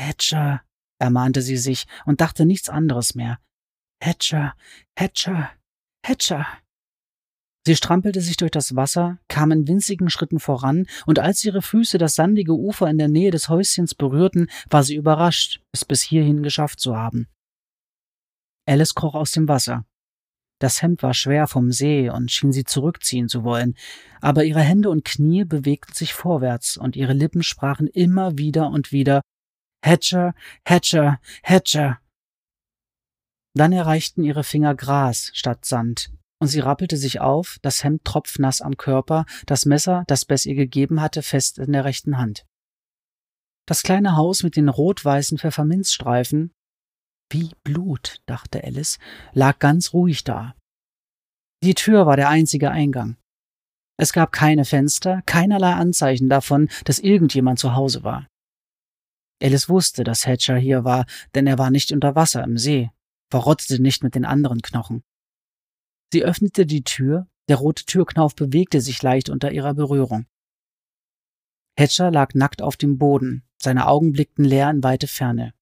Hatcher, 0.00 0.62
ermahnte 0.98 1.42
sie 1.42 1.56
sich 1.56 1.86
und 2.06 2.20
dachte 2.20 2.46
nichts 2.46 2.68
anderes 2.68 3.14
mehr. 3.14 3.38
Hatcher, 4.02 4.54
Hatcher, 4.98 5.50
Hatcher. 6.06 6.46
Sie 7.66 7.76
strampelte 7.76 8.22
sich 8.22 8.38
durch 8.38 8.50
das 8.50 8.74
Wasser, 8.74 9.18
kam 9.28 9.52
in 9.52 9.68
winzigen 9.68 10.08
Schritten 10.08 10.40
voran, 10.40 10.86
und 11.04 11.18
als 11.18 11.44
ihre 11.44 11.60
Füße 11.60 11.98
das 11.98 12.14
sandige 12.14 12.54
Ufer 12.54 12.88
in 12.88 12.96
der 12.96 13.08
Nähe 13.08 13.30
des 13.30 13.50
Häuschens 13.50 13.94
berührten, 13.94 14.48
war 14.70 14.82
sie 14.82 14.96
überrascht, 14.96 15.60
es 15.72 15.84
bis 15.84 16.00
hierhin 16.00 16.42
geschafft 16.42 16.80
zu 16.80 16.96
haben. 16.96 17.28
Alice 18.66 18.94
kroch 18.94 19.14
aus 19.14 19.32
dem 19.32 19.46
Wasser. 19.46 19.84
Das 20.60 20.82
Hemd 20.82 21.02
war 21.02 21.14
schwer 21.14 21.48
vom 21.48 21.72
See 21.72 22.10
und 22.10 22.30
schien 22.30 22.52
sie 22.52 22.64
zurückziehen 22.64 23.28
zu 23.28 23.44
wollen, 23.44 23.74
aber 24.20 24.44
ihre 24.44 24.60
Hände 24.60 24.90
und 24.90 25.06
Knie 25.06 25.44
bewegten 25.44 25.94
sich 25.94 26.12
vorwärts 26.12 26.76
und 26.76 26.96
ihre 26.96 27.14
Lippen 27.14 27.42
sprachen 27.42 27.86
immer 27.86 28.36
wieder 28.36 28.68
und 28.68 28.92
wieder 28.92 29.22
Hatcher, 29.82 30.34
Hatcher, 30.66 31.18
Hatcher. 31.42 31.98
Dann 33.54 33.72
erreichten 33.72 34.22
ihre 34.22 34.44
Finger 34.44 34.74
Gras 34.74 35.30
statt 35.32 35.64
Sand, 35.64 36.12
und 36.38 36.48
sie 36.48 36.60
rappelte 36.60 36.98
sich 36.98 37.20
auf, 37.20 37.58
das 37.62 37.82
Hemd 37.82 38.04
tropfnass 38.04 38.60
am 38.60 38.76
Körper, 38.76 39.24
das 39.46 39.64
Messer, 39.64 40.04
das 40.08 40.26
Bess 40.26 40.44
ihr 40.44 40.54
gegeben 40.54 41.00
hatte, 41.00 41.22
fest 41.22 41.58
in 41.58 41.72
der 41.72 41.86
rechten 41.86 42.18
Hand. 42.18 42.44
Das 43.66 43.82
kleine 43.82 44.16
Haus 44.16 44.42
mit 44.42 44.56
den 44.56 44.68
rot-weißen 44.68 45.38
Pfefferminzstreifen, 45.38 46.52
wie 47.30 47.52
Blut, 47.64 48.20
dachte 48.26 48.62
Alice, 48.64 48.98
lag 49.32 49.58
ganz 49.58 49.92
ruhig 49.92 50.24
da. 50.24 50.54
Die 51.62 51.74
Tür 51.74 52.06
war 52.06 52.16
der 52.16 52.28
einzige 52.28 52.70
Eingang. 52.70 53.16
Es 53.98 54.12
gab 54.12 54.32
keine 54.32 54.64
Fenster, 54.64 55.22
keinerlei 55.26 55.74
Anzeichen 55.74 56.28
davon, 56.28 56.68
dass 56.84 56.98
irgendjemand 56.98 57.58
zu 57.58 57.74
Hause 57.74 58.02
war. 58.02 58.26
Alice 59.42 59.68
wusste, 59.68 60.04
dass 60.04 60.26
Hatcher 60.26 60.56
hier 60.56 60.84
war, 60.84 61.06
denn 61.34 61.46
er 61.46 61.58
war 61.58 61.70
nicht 61.70 61.92
unter 61.92 62.14
Wasser 62.14 62.42
im 62.44 62.58
See, 62.58 62.90
verrottete 63.30 63.80
nicht 63.80 64.02
mit 64.02 64.14
den 64.14 64.24
anderen 64.24 64.62
Knochen. 64.62 65.02
Sie 66.12 66.24
öffnete 66.24 66.66
die 66.66 66.82
Tür, 66.82 67.28
der 67.48 67.56
rote 67.56 67.84
Türknauf 67.84 68.34
bewegte 68.34 68.80
sich 68.80 69.02
leicht 69.02 69.28
unter 69.28 69.52
ihrer 69.52 69.74
Berührung. 69.74 70.26
Hatcher 71.78 72.10
lag 72.10 72.34
nackt 72.34 72.62
auf 72.62 72.76
dem 72.76 72.98
Boden, 72.98 73.44
seine 73.60 73.86
Augen 73.86 74.12
blickten 74.12 74.44
leer 74.44 74.70
in 74.70 74.82
weite 74.82 75.06
Ferne. 75.06 75.54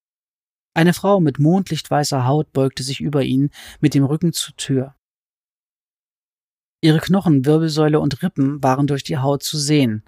Eine 0.78 0.94
Frau 0.94 1.18
mit 1.18 1.40
mondlichtweißer 1.40 2.24
Haut 2.24 2.52
beugte 2.52 2.84
sich 2.84 3.00
über 3.00 3.24
ihn, 3.24 3.50
mit 3.80 3.94
dem 3.94 4.04
Rücken 4.04 4.32
zur 4.32 4.54
Tür. 4.54 4.94
Ihre 6.80 7.00
Knochen, 7.00 7.44
Wirbelsäule 7.44 7.98
und 7.98 8.22
Rippen 8.22 8.62
waren 8.62 8.86
durch 8.86 9.02
die 9.02 9.18
Haut 9.18 9.42
zu 9.42 9.58
sehen. 9.58 10.04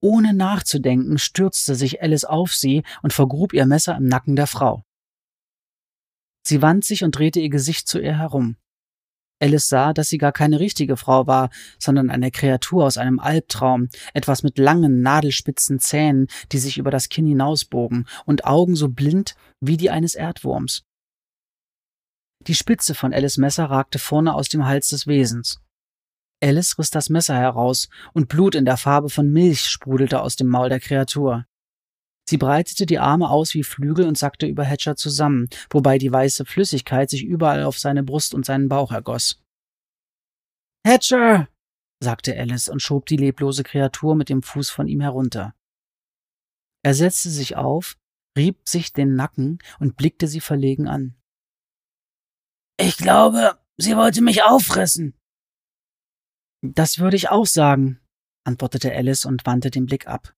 Ohne 0.00 0.34
nachzudenken 0.34 1.18
stürzte 1.18 1.76
sich 1.76 2.02
Alice 2.02 2.24
auf 2.24 2.52
sie 2.52 2.82
und 3.02 3.12
vergrub 3.12 3.52
ihr 3.52 3.64
Messer 3.64 3.96
im 3.96 4.06
Nacken 4.06 4.34
der 4.34 4.48
Frau. 4.48 4.84
Sie 6.44 6.62
wand 6.62 6.84
sich 6.84 7.04
und 7.04 7.16
drehte 7.16 7.38
ihr 7.38 7.50
Gesicht 7.50 7.86
zu 7.86 8.00
ihr 8.00 8.18
herum. 8.18 8.56
Alice 9.42 9.68
sah, 9.68 9.92
dass 9.92 10.08
sie 10.08 10.18
gar 10.18 10.32
keine 10.32 10.60
richtige 10.60 10.96
Frau 10.96 11.26
war, 11.26 11.50
sondern 11.78 12.10
eine 12.10 12.30
Kreatur 12.30 12.84
aus 12.84 12.96
einem 12.96 13.18
Albtraum, 13.18 13.88
etwas 14.14 14.44
mit 14.44 14.56
langen, 14.56 15.02
nadelspitzen 15.02 15.80
Zähnen, 15.80 16.28
die 16.52 16.58
sich 16.58 16.78
über 16.78 16.92
das 16.92 17.08
Kinn 17.08 17.26
hinausbogen, 17.26 18.06
und 18.24 18.44
Augen 18.44 18.76
so 18.76 18.88
blind 18.88 19.34
wie 19.60 19.76
die 19.76 19.90
eines 19.90 20.14
Erdwurms. 20.14 20.84
Die 22.46 22.54
Spitze 22.54 22.94
von 22.94 23.12
Alice 23.12 23.36
Messer 23.36 23.64
ragte 23.64 23.98
vorne 23.98 24.34
aus 24.34 24.48
dem 24.48 24.64
Hals 24.64 24.88
des 24.88 25.06
Wesens. 25.06 25.60
Alice 26.40 26.78
riss 26.78 26.90
das 26.90 27.08
Messer 27.08 27.36
heraus, 27.36 27.88
und 28.12 28.28
Blut 28.28 28.54
in 28.54 28.64
der 28.64 28.76
Farbe 28.76 29.10
von 29.10 29.30
Milch 29.30 29.66
sprudelte 29.66 30.20
aus 30.20 30.36
dem 30.36 30.48
Maul 30.48 30.68
der 30.68 30.80
Kreatur. 30.80 31.46
Sie 32.28 32.38
breitete 32.38 32.86
die 32.86 32.98
Arme 32.98 33.30
aus 33.30 33.54
wie 33.54 33.64
Flügel 33.64 34.06
und 34.06 34.16
sackte 34.16 34.46
über 34.46 34.64
Hatcher 34.64 34.96
zusammen, 34.96 35.48
wobei 35.70 35.98
die 35.98 36.12
weiße 36.12 36.44
Flüssigkeit 36.44 37.10
sich 37.10 37.24
überall 37.24 37.64
auf 37.64 37.78
seine 37.78 38.02
Brust 38.02 38.34
und 38.34 38.46
seinen 38.46 38.68
Bauch 38.68 38.92
ergoss. 38.92 39.42
Hatcher! 40.86 41.48
sagte 42.02 42.36
Alice 42.36 42.68
und 42.68 42.80
schob 42.80 43.06
die 43.06 43.16
leblose 43.16 43.62
Kreatur 43.62 44.16
mit 44.16 44.28
dem 44.28 44.42
Fuß 44.42 44.70
von 44.70 44.88
ihm 44.88 45.00
herunter. 45.00 45.54
Er 46.84 46.94
setzte 46.94 47.30
sich 47.30 47.56
auf, 47.56 47.96
rieb 48.36 48.68
sich 48.68 48.92
den 48.92 49.14
Nacken 49.14 49.58
und 49.78 49.96
blickte 49.96 50.26
sie 50.26 50.40
verlegen 50.40 50.88
an. 50.88 51.14
Ich 52.78 52.96
glaube, 52.96 53.58
sie 53.76 53.96
wollte 53.96 54.22
mich 54.22 54.42
auffressen. 54.42 55.14
Das 56.62 56.98
würde 56.98 57.16
ich 57.16 57.28
auch 57.28 57.46
sagen, 57.46 58.00
antwortete 58.44 58.92
Alice 58.92 59.24
und 59.24 59.46
wandte 59.46 59.70
den 59.70 59.86
Blick 59.86 60.06
ab. 60.06 60.34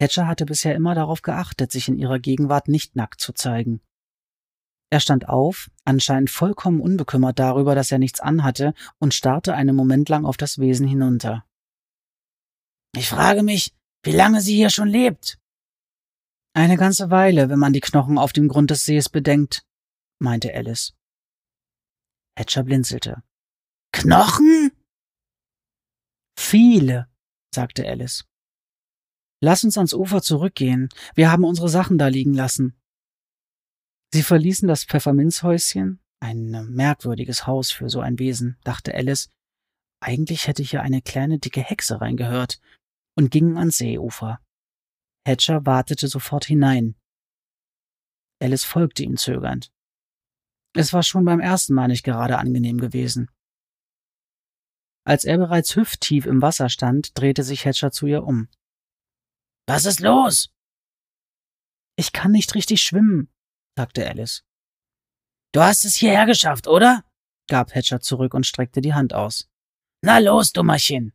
Hatcher 0.00 0.26
hatte 0.26 0.44
bisher 0.44 0.74
immer 0.74 0.94
darauf 0.94 1.22
geachtet, 1.22 1.72
sich 1.72 1.88
in 1.88 1.98
ihrer 1.98 2.18
Gegenwart 2.18 2.68
nicht 2.68 2.96
nackt 2.96 3.20
zu 3.20 3.32
zeigen. 3.32 3.80
Er 4.90 5.00
stand 5.00 5.28
auf, 5.28 5.70
anscheinend 5.84 6.30
vollkommen 6.30 6.80
unbekümmert 6.80 7.38
darüber, 7.38 7.74
dass 7.74 7.90
er 7.90 7.98
nichts 7.98 8.20
anhatte, 8.20 8.74
und 8.98 9.14
starrte 9.14 9.54
einen 9.54 9.74
Moment 9.74 10.08
lang 10.08 10.24
auf 10.24 10.36
das 10.36 10.58
Wesen 10.58 10.86
hinunter. 10.86 11.44
Ich 12.94 13.08
frage 13.08 13.42
mich, 13.42 13.74
wie 14.02 14.12
lange 14.12 14.40
sie 14.40 14.54
hier 14.54 14.70
schon 14.70 14.88
lebt. 14.88 15.38
Eine 16.54 16.76
ganze 16.76 17.10
Weile, 17.10 17.48
wenn 17.48 17.58
man 17.58 17.72
die 17.72 17.80
Knochen 17.80 18.16
auf 18.16 18.32
dem 18.32 18.48
Grund 18.48 18.70
des 18.70 18.84
Sees 18.84 19.08
bedenkt, 19.08 19.66
meinte 20.18 20.54
Alice. 20.54 20.94
Hatcher 22.38 22.62
blinzelte. 22.62 23.22
Knochen? 23.92 24.70
Viele, 26.38 27.08
sagte 27.54 27.86
Alice. 27.86 28.24
Lass 29.40 29.64
uns 29.64 29.76
ans 29.76 29.94
Ufer 29.94 30.22
zurückgehen. 30.22 30.88
Wir 31.14 31.30
haben 31.30 31.44
unsere 31.44 31.68
Sachen 31.68 31.98
da 31.98 32.08
liegen 32.08 32.34
lassen. 32.34 32.74
Sie 34.12 34.22
verließen 34.22 34.66
das 34.66 34.84
Pfefferminzhäuschen, 34.84 36.00
ein 36.20 36.50
merkwürdiges 36.70 37.46
Haus 37.46 37.70
für 37.70 37.90
so 37.90 38.00
ein 38.00 38.18
Wesen, 38.18 38.56
dachte 38.64 38.94
Alice. 38.94 39.28
Eigentlich 40.00 40.46
hätte 40.46 40.62
hier 40.62 40.82
eine 40.82 41.02
kleine 41.02 41.38
dicke 41.38 41.60
Hexe 41.60 42.00
reingehört, 42.00 42.60
und 43.16 43.30
gingen 43.30 43.56
ans 43.56 43.78
Seeufer. 43.78 44.40
Hatcher 45.26 45.66
wartete 45.66 46.06
sofort 46.08 46.44
hinein. 46.44 46.94
Alice 48.40 48.64
folgte 48.64 49.02
ihm 49.02 49.16
zögernd. 49.16 49.72
Es 50.74 50.92
war 50.92 51.02
schon 51.02 51.24
beim 51.24 51.40
ersten 51.40 51.74
Mal 51.74 51.88
nicht 51.88 52.04
gerade 52.04 52.38
angenehm 52.38 52.78
gewesen. 52.78 53.30
Als 55.04 55.24
er 55.24 55.38
bereits 55.38 55.74
hüfttief 55.74 56.26
im 56.26 56.42
Wasser 56.42 56.68
stand, 56.68 57.18
drehte 57.18 57.42
sich 57.42 57.64
Hatcher 57.64 57.90
zu 57.90 58.06
ihr 58.06 58.24
um. 58.24 58.48
Was 59.66 59.84
ist 59.84 60.00
los? 60.00 60.50
Ich 61.96 62.12
kann 62.12 62.30
nicht 62.30 62.54
richtig 62.54 62.82
schwimmen, 62.82 63.28
sagte 63.76 64.08
Alice. 64.08 64.44
Du 65.52 65.60
hast 65.60 65.84
es 65.84 65.96
hierher 65.96 66.26
geschafft, 66.26 66.68
oder? 66.68 67.04
gab 67.48 67.74
Hatcher 67.74 68.00
zurück 68.00 68.34
und 68.34 68.46
streckte 68.46 68.80
die 68.80 68.94
Hand 68.94 69.14
aus. 69.14 69.48
Na 70.02 70.18
los, 70.18 70.52
Dummerchen. 70.52 71.12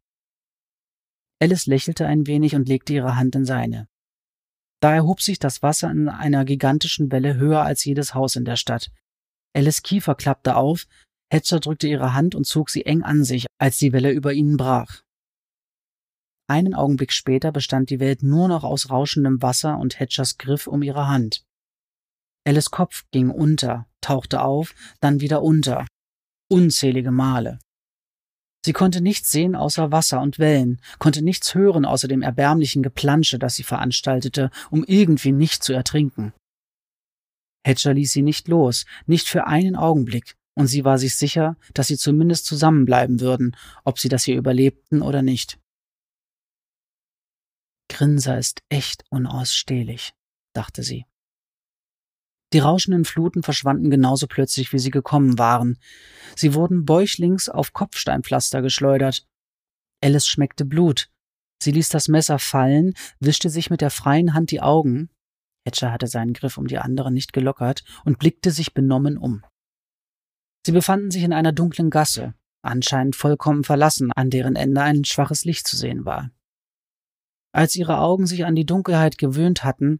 Alice 1.41 1.65
lächelte 1.65 2.05
ein 2.07 2.27
wenig 2.27 2.55
und 2.55 2.67
legte 2.67 2.93
ihre 2.93 3.15
Hand 3.15 3.35
in 3.35 3.45
seine. 3.45 3.87
Da 4.81 4.93
erhob 4.93 5.21
sich 5.21 5.39
das 5.39 5.61
Wasser 5.61 5.91
in 5.91 6.09
einer 6.09 6.43
gigantischen 6.43 7.11
Welle 7.11 7.35
höher 7.35 7.61
als 7.61 7.85
jedes 7.85 8.13
Haus 8.13 8.35
in 8.35 8.45
der 8.45 8.55
Stadt. 8.55 8.91
Alice 9.53 9.83
Kiefer 9.83 10.15
klappte 10.15 10.55
auf, 10.55 10.87
Hatcher 11.31 11.59
drückte 11.59 11.87
ihre 11.87 12.13
Hand 12.13 12.35
und 12.35 12.45
zog 12.45 12.69
sie 12.69 12.85
eng 12.85 13.03
an 13.03 13.23
sich, 13.23 13.45
als 13.57 13.77
die 13.77 13.93
Welle 13.93 14.11
über 14.11 14.33
ihnen 14.33 14.57
brach. 14.57 15.03
Einen 16.51 16.73
Augenblick 16.73 17.13
später 17.13 17.53
bestand 17.53 17.89
die 17.91 18.01
Welt 18.01 18.23
nur 18.23 18.49
noch 18.49 18.65
aus 18.65 18.89
rauschendem 18.89 19.41
Wasser 19.41 19.77
und 19.77 19.97
Hatchers 19.97 20.37
Griff 20.37 20.67
um 20.67 20.83
ihre 20.83 21.07
Hand. 21.07 21.45
Alice 22.45 22.71
Kopf 22.71 23.05
ging 23.11 23.29
unter, 23.29 23.87
tauchte 24.01 24.41
auf, 24.41 24.75
dann 24.99 25.21
wieder 25.21 25.43
unter. 25.43 25.87
Unzählige 26.49 27.11
Male. 27.11 27.59
Sie 28.65 28.73
konnte 28.73 28.99
nichts 28.99 29.31
sehen 29.31 29.55
außer 29.55 29.93
Wasser 29.93 30.19
und 30.19 30.39
Wellen, 30.39 30.81
konnte 30.99 31.21
nichts 31.21 31.55
hören 31.55 31.85
außer 31.85 32.09
dem 32.09 32.21
erbärmlichen 32.21 32.83
Geplansche, 32.83 33.39
das 33.39 33.55
sie 33.55 33.63
veranstaltete, 33.63 34.51
um 34.69 34.83
irgendwie 34.83 35.31
nicht 35.31 35.63
zu 35.63 35.71
ertrinken. 35.71 36.33
Hatcher 37.65 37.93
ließ 37.93 38.11
sie 38.11 38.23
nicht 38.23 38.49
los, 38.49 38.85
nicht 39.05 39.29
für 39.29 39.47
einen 39.47 39.77
Augenblick, 39.77 40.35
und 40.55 40.67
sie 40.67 40.83
war 40.83 40.97
sich 40.97 41.15
sicher, 41.15 41.55
dass 41.73 41.87
sie 41.87 41.97
zumindest 41.97 42.45
zusammenbleiben 42.45 43.21
würden, 43.21 43.55
ob 43.85 43.99
sie 43.99 44.09
das 44.09 44.25
hier 44.25 44.35
überlebten 44.35 45.01
oder 45.01 45.21
nicht. 45.21 45.57
Grinser 47.91 48.37
ist 48.37 48.63
echt 48.69 49.03
unausstehlich, 49.09 50.13
dachte 50.53 50.81
sie. 50.81 51.05
Die 52.53 52.59
rauschenden 52.59 53.03
Fluten 53.03 53.43
verschwanden 53.43 53.89
genauso 53.89 54.27
plötzlich, 54.27 54.71
wie 54.71 54.79
sie 54.79 54.91
gekommen 54.91 55.37
waren. 55.37 55.77
Sie 56.35 56.53
wurden 56.53 56.85
bäuchlings 56.85 57.49
auf 57.49 57.73
Kopfsteinpflaster 57.73 58.61
geschleudert. 58.61 59.27
Alice 60.01 60.27
schmeckte 60.27 60.63
Blut. 60.63 61.09
Sie 61.61 61.71
ließ 61.71 61.89
das 61.89 62.07
Messer 62.07 62.39
fallen, 62.39 62.93
wischte 63.19 63.49
sich 63.49 63.69
mit 63.69 63.81
der 63.81 63.91
freien 63.91 64.33
Hand 64.33 64.51
die 64.51 64.61
Augen. 64.61 65.09
Hatcher 65.65 65.91
hatte 65.91 66.07
seinen 66.07 66.33
Griff 66.33 66.57
um 66.57 66.67
die 66.67 66.79
andere 66.79 67.11
nicht 67.11 67.33
gelockert 67.33 67.83
und 68.05 68.19
blickte 68.19 68.51
sich 68.51 68.73
benommen 68.73 69.17
um. 69.17 69.43
Sie 70.65 70.71
befanden 70.71 71.11
sich 71.11 71.23
in 71.23 71.33
einer 71.33 71.51
dunklen 71.51 71.89
Gasse, 71.89 72.35
anscheinend 72.61 73.17
vollkommen 73.17 73.63
verlassen, 73.63 74.11
an 74.13 74.29
deren 74.29 74.55
Ende 74.55 74.81
ein 74.81 75.03
schwaches 75.03 75.43
Licht 75.43 75.67
zu 75.67 75.75
sehen 75.75 76.05
war. 76.05 76.31
Als 77.51 77.75
ihre 77.75 77.99
Augen 77.99 78.27
sich 78.27 78.45
an 78.45 78.55
die 78.55 78.65
Dunkelheit 78.65 79.17
gewöhnt 79.17 79.63
hatten, 79.63 79.99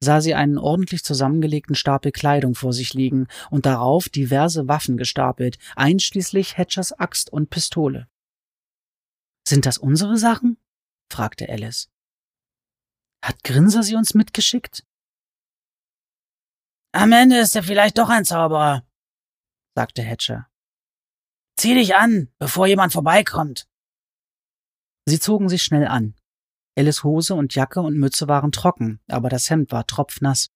sah 0.00 0.20
sie 0.20 0.34
einen 0.34 0.58
ordentlich 0.58 1.04
zusammengelegten 1.04 1.74
Stapel 1.74 2.12
Kleidung 2.12 2.54
vor 2.54 2.72
sich 2.72 2.94
liegen 2.94 3.26
und 3.50 3.66
darauf 3.66 4.08
diverse 4.08 4.68
Waffen 4.68 4.96
gestapelt, 4.96 5.58
einschließlich 5.76 6.56
Hatchers 6.56 6.92
Axt 6.92 7.32
und 7.32 7.50
Pistole. 7.50 8.08
Sind 9.46 9.66
das 9.66 9.78
unsere 9.78 10.18
Sachen? 10.18 10.58
fragte 11.10 11.48
Alice. 11.48 11.90
Hat 13.24 13.42
Grinser 13.42 13.82
sie 13.82 13.96
uns 13.96 14.14
mitgeschickt? 14.14 14.84
Am 16.92 17.12
Ende 17.12 17.38
ist 17.38 17.56
er 17.56 17.62
vielleicht 17.62 17.98
doch 17.98 18.08
ein 18.08 18.24
Zauberer, 18.24 18.86
sagte 19.74 20.02
Hatcher. 20.02 20.48
Zieh 21.56 21.74
dich 21.74 21.96
an, 21.96 22.32
bevor 22.38 22.66
jemand 22.66 22.92
vorbeikommt. 22.92 23.68
Sie 25.06 25.18
zogen 25.18 25.48
sich 25.48 25.62
schnell 25.62 25.86
an. 25.86 26.14
Alice 26.78 27.02
Hose 27.02 27.34
und 27.34 27.56
Jacke 27.56 27.80
und 27.80 27.98
Mütze 27.98 28.28
waren 28.28 28.52
trocken, 28.52 29.00
aber 29.08 29.28
das 29.28 29.50
Hemd 29.50 29.72
war 29.72 29.84
tropfnass. 29.84 30.50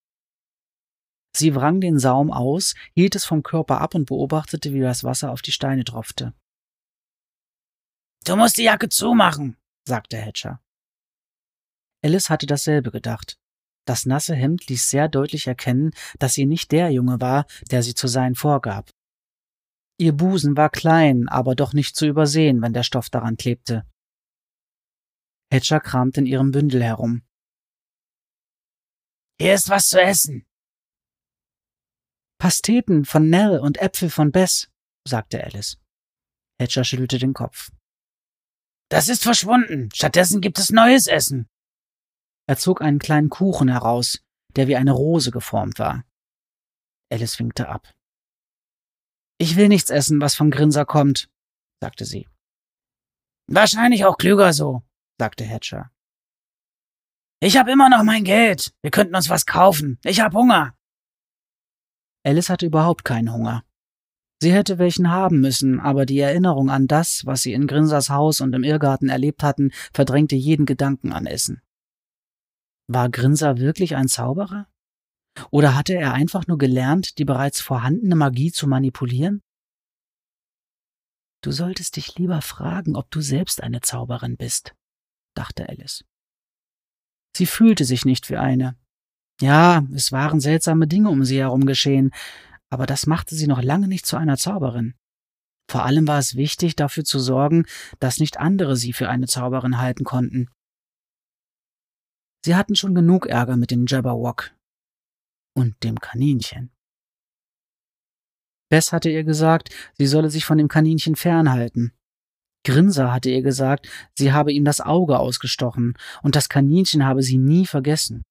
Sie 1.37 1.57
wrang 1.57 1.81
den 1.81 1.99
Saum 1.99 2.31
aus, 2.31 2.75
hielt 2.95 3.17
es 3.17 3.25
vom 3.25 3.43
Körper 3.43 3.81
ab 3.81 3.97
und 3.97 4.07
beobachtete, 4.07 4.73
wie 4.73 4.81
das 4.81 5.03
Wasser 5.03 5.33
auf 5.33 5.43
die 5.43 5.51
Steine 5.51 5.83
tropfte. 5.83 6.33
Du 8.25 8.37
musst 8.37 8.57
die 8.57 8.63
Jacke 8.63 8.89
zumachen, 8.89 9.57
sagte 9.85 10.17
Hatcher. 10.17 10.63
Alice 12.05 12.31
hatte 12.31 12.47
dasselbe 12.47 12.93
gedacht. 12.93 13.37
Das 13.85 14.07
nasse 14.07 14.37
Hemd 14.37 14.69
ließ 14.69 14.91
sehr 14.91 15.09
deutlich 15.09 15.49
erkennen, 15.49 15.91
dass 16.21 16.35
sie 16.35 16.47
nicht 16.47 16.71
der 16.71 16.91
Junge 16.91 17.21
war, 17.21 17.47
der 17.73 17.83
sie 17.83 17.95
zu 17.95 18.07
sein 18.07 18.37
vorgab. 18.37 18.91
Ihr 19.99 20.13
Busen 20.13 20.57
war 20.57 20.71
klein, 20.71 21.29
aber 21.29 21.57
doch 21.57 21.73
nicht 21.73 21.97
zu 21.97 22.07
übersehen, 22.07 22.63
wenn 22.63 22.73
der 22.73 22.85
Stoff 22.85 23.11
daran 23.11 23.37
klebte. 23.37 23.85
Hatcher 25.53 25.81
kramte 25.81 26.21
in 26.21 26.27
ihrem 26.27 26.51
Bündel 26.51 26.83
herum. 26.83 27.23
Hier 29.39 29.53
ist 29.53 29.69
was 29.69 29.89
zu 29.89 30.01
essen. 30.01 30.47
Pasteten 32.39 33.05
von 33.05 33.29
Nell 33.29 33.59
und 33.59 33.77
Äpfel 33.77 34.09
von 34.09 34.33
Bess, 34.33 34.71
sagte 35.07 35.45
Alice. 35.45 35.77
Hatcher 36.59 36.85
schüttelte 36.85 37.19
den 37.19 37.35
Kopf. 37.35 37.71
Das 38.89 39.11
ist 39.11 39.23
verschwunden. 39.23 39.91
Stattdessen 39.95 40.41
gibt 40.41 40.59
es 40.59 40.71
neues 40.71 41.07
Essen. 41.07 41.51
Er 42.49 42.57
zog 42.57 42.81
einen 42.81 42.99
kleinen 42.99 43.29
Kuchen 43.29 43.69
heraus, 43.69 44.25
der 44.57 44.69
wie 44.69 44.77
eine 44.77 44.93
Rose 44.93 45.31
geformt 45.31 45.79
war. 45.79 46.05
Alice 47.11 47.39
winkte 47.39 47.69
ab. 47.69 47.93
Ich 49.39 49.57
will 49.57 49.69
nichts 49.69 49.91
essen, 49.91 50.19
was 50.21 50.35
vom 50.35 50.51
Grinser 50.51 50.87
kommt, 50.87 51.31
sagte 51.81 52.07
sie. 52.07 52.27
Wahrscheinlich 53.49 54.07
auch 54.07 54.17
klüger 54.17 54.53
so, 54.53 54.83
sagte 55.23 55.47
Hatcher. 55.47 55.93
Ich 57.39 57.57
hab 57.57 57.69
immer 57.69 57.89
noch 57.89 58.03
mein 58.03 58.25
Geld. 58.25 58.75
Wir 58.83 58.91
könnten 58.91 59.15
uns 59.15 59.31
was 59.31 59.47
kaufen. 59.47 60.01
Ich 60.03 60.21
hab 60.21 60.35
Hunger. 60.35 60.75
Alice 62.25 62.49
hatte 62.49 62.67
überhaupt 62.67 63.05
keinen 63.05 63.33
Hunger. 63.33 63.63
Sie 64.41 64.53
hätte 64.53 64.79
welchen 64.79 65.13
haben 65.13 65.41
müssen, 65.41 65.79
aber 65.79 66.07
die 66.07 66.19
Erinnerung 66.19 66.71
an 66.71 66.89
das, 66.89 67.25
was 67.25 67.43
sie 67.43 67.53
in 67.53 67.69
Grinsers 67.69 68.11
Haus 68.11 68.41
und 68.41 68.53
im 68.53 68.65
Irrgarten 68.65 69.09
erlebt 69.09 69.45
hatten, 69.45 69.71
verdrängte 69.93 70.35
jeden 70.35 70.67
Gedanken 70.67 71.13
an 71.13 71.27
Essen. 71.27 71.63
War 72.89 73.09
Grinser 73.09 73.59
wirklich 73.59 73.95
ein 73.95 74.09
Zauberer? 74.09 74.67
Oder 75.53 75.77
hatte 75.77 75.95
er 75.95 76.15
einfach 76.15 76.49
nur 76.49 76.59
gelernt, 76.59 77.19
die 77.19 77.25
bereits 77.25 77.61
vorhandene 77.61 78.17
Magie 78.17 78.51
zu 78.51 78.67
manipulieren? 78.67 79.41
Du 81.45 81.53
solltest 81.53 81.95
dich 81.95 82.17
lieber 82.17 82.43
fragen, 82.43 82.97
ob 82.97 83.09
du 83.13 83.21
selbst 83.21 83.63
eine 83.63 83.83
Zauberin 83.83 84.37
bist, 84.37 84.75
dachte 85.35 85.69
Alice. 85.69 86.05
Sie 87.37 87.47
fühlte 87.47 87.85
sich 87.85 88.05
nicht 88.05 88.31
wie 88.31 88.37
eine. 88.37 88.77
Ja, 89.41 89.87
es 89.95 90.13
waren 90.13 90.41
seltsame 90.41 90.87
Dinge 90.87 91.09
um 91.09 91.25
sie 91.25 91.39
herum 91.39 91.67
geschehen, 91.67 92.13
aber 92.71 92.87
das 92.87 93.07
machte 93.07 93.35
sie 93.35 93.47
noch 93.47 93.63
lange 93.63 93.89
nicht 93.89 94.07
zu 94.07 94.17
einer 94.17 94.37
Zauberin. 94.37 94.95
Vor 95.71 95.85
allem 95.85 96.07
war 96.07 96.19
es 96.19 96.37
wichtig, 96.37 96.77
dafür 96.77 97.05
zu 97.05 97.19
sorgen, 97.19 97.67
dass 97.99 98.19
nicht 98.19 98.39
andere 98.39 98.77
sie 98.77 98.93
für 98.93 99.09
eine 99.09 99.27
Zauberin 99.27 99.79
halten 99.79 100.05
konnten. 100.05 100.51
Sie 102.45 102.57
hatten 102.57 102.75
schon 102.75 102.95
genug 102.95 103.27
Ärger 103.27 103.57
mit 103.57 103.71
dem 103.71 103.87
Jabberwock 103.87 104.55
und 105.57 105.83
dem 105.85 106.01
Kaninchen. 106.01 106.73
Bess 108.69 108.93
hatte 108.93 109.11
ihr 109.11 109.23
gesagt, 109.23 109.71
sie 109.99 110.07
solle 110.07 110.31
sich 110.31 110.45
von 110.45 110.59
dem 110.59 110.69
Kaninchen 110.69 111.15
fernhalten. 111.15 111.93
Grinser 112.65 113.13
hatte 113.13 113.31
ihr 113.31 113.43
gesagt, 113.43 113.89
sie 114.15 114.33
habe 114.33 114.53
ihm 114.53 114.65
das 114.65 114.81
Auge 114.81 115.19
ausgestochen, 115.19 115.95
und 116.23 116.37
das 116.37 116.49
Kaninchen 116.49 117.05
habe 117.05 117.23
sie 117.23 117.39
nie 117.39 117.67
vergessen. 117.67 118.23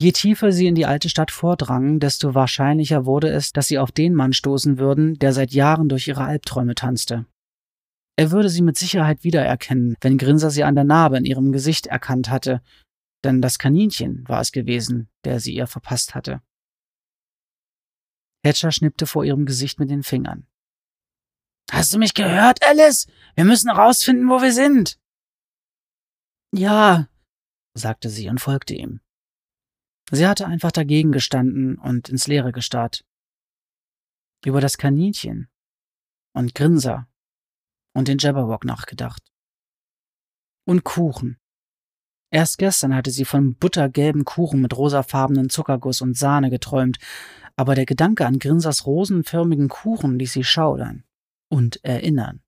Je 0.00 0.12
tiefer 0.12 0.52
sie 0.52 0.66
in 0.66 0.76
die 0.76 0.86
alte 0.86 1.08
Stadt 1.08 1.30
vordrangen, 1.30 1.98
desto 1.98 2.34
wahrscheinlicher 2.34 3.04
wurde 3.04 3.30
es, 3.30 3.52
dass 3.52 3.66
sie 3.66 3.78
auf 3.78 3.90
den 3.90 4.14
Mann 4.14 4.32
stoßen 4.32 4.78
würden, 4.78 5.18
der 5.18 5.32
seit 5.32 5.52
Jahren 5.52 5.88
durch 5.88 6.06
ihre 6.06 6.24
Albträume 6.24 6.76
tanzte. 6.76 7.26
Er 8.16 8.30
würde 8.30 8.48
sie 8.48 8.62
mit 8.62 8.78
Sicherheit 8.78 9.24
wiedererkennen, 9.24 9.96
wenn 10.00 10.18
Grinser 10.18 10.50
sie 10.50 10.64
an 10.64 10.76
der 10.76 10.84
Narbe 10.84 11.18
in 11.18 11.24
ihrem 11.24 11.52
Gesicht 11.52 11.86
erkannt 11.86 12.30
hatte, 12.30 12.62
denn 13.24 13.42
das 13.42 13.58
Kaninchen 13.58 14.24
war 14.28 14.40
es 14.40 14.52
gewesen, 14.52 15.08
der 15.24 15.40
sie 15.40 15.54
ihr 15.54 15.66
verpasst 15.66 16.14
hatte. 16.14 16.40
Hatcher 18.44 18.70
schnippte 18.70 19.06
vor 19.06 19.24
ihrem 19.24 19.46
Gesicht 19.46 19.80
mit 19.80 19.90
den 19.90 20.02
Fingern. 20.04 20.46
Hast 21.70 21.92
du 21.92 21.98
mich 21.98 22.14
gehört, 22.14 22.64
Alice? 22.64 23.06
Wir 23.34 23.44
müssen 23.44 23.70
herausfinden, 23.70 24.28
wo 24.28 24.40
wir 24.40 24.52
sind. 24.52 24.98
Ja, 26.52 27.08
sagte 27.74 28.08
sie 28.08 28.28
und 28.28 28.40
folgte 28.40 28.74
ihm. 28.74 29.00
Sie 30.10 30.26
hatte 30.26 30.46
einfach 30.46 30.72
dagegen 30.72 31.12
gestanden 31.12 31.76
und 31.76 32.08
ins 32.08 32.26
Leere 32.26 32.52
gestarrt. 32.52 33.04
Über 34.44 34.62
das 34.62 34.78
Kaninchen 34.78 35.48
und 36.32 36.54
Grinser 36.54 37.06
und 37.92 38.08
den 38.08 38.18
Jabberwock 38.18 38.64
nachgedacht. 38.64 39.22
Und 40.64 40.84
Kuchen. 40.84 41.38
Erst 42.30 42.58
gestern 42.58 42.94
hatte 42.94 43.10
sie 43.10 43.24
von 43.24 43.56
buttergelben 43.56 44.24
Kuchen 44.24 44.60
mit 44.62 44.76
rosafarbenen 44.76 45.50
Zuckerguss 45.50 46.00
und 46.00 46.16
Sahne 46.16 46.50
geträumt, 46.50 46.98
aber 47.56 47.74
der 47.74 47.86
Gedanke 47.86 48.26
an 48.26 48.38
Grinsers 48.38 48.86
rosenförmigen 48.86 49.68
Kuchen 49.68 50.18
ließ 50.18 50.32
sie 50.32 50.44
schaudern 50.44 51.04
und 51.48 51.84
erinnern. 51.84 52.42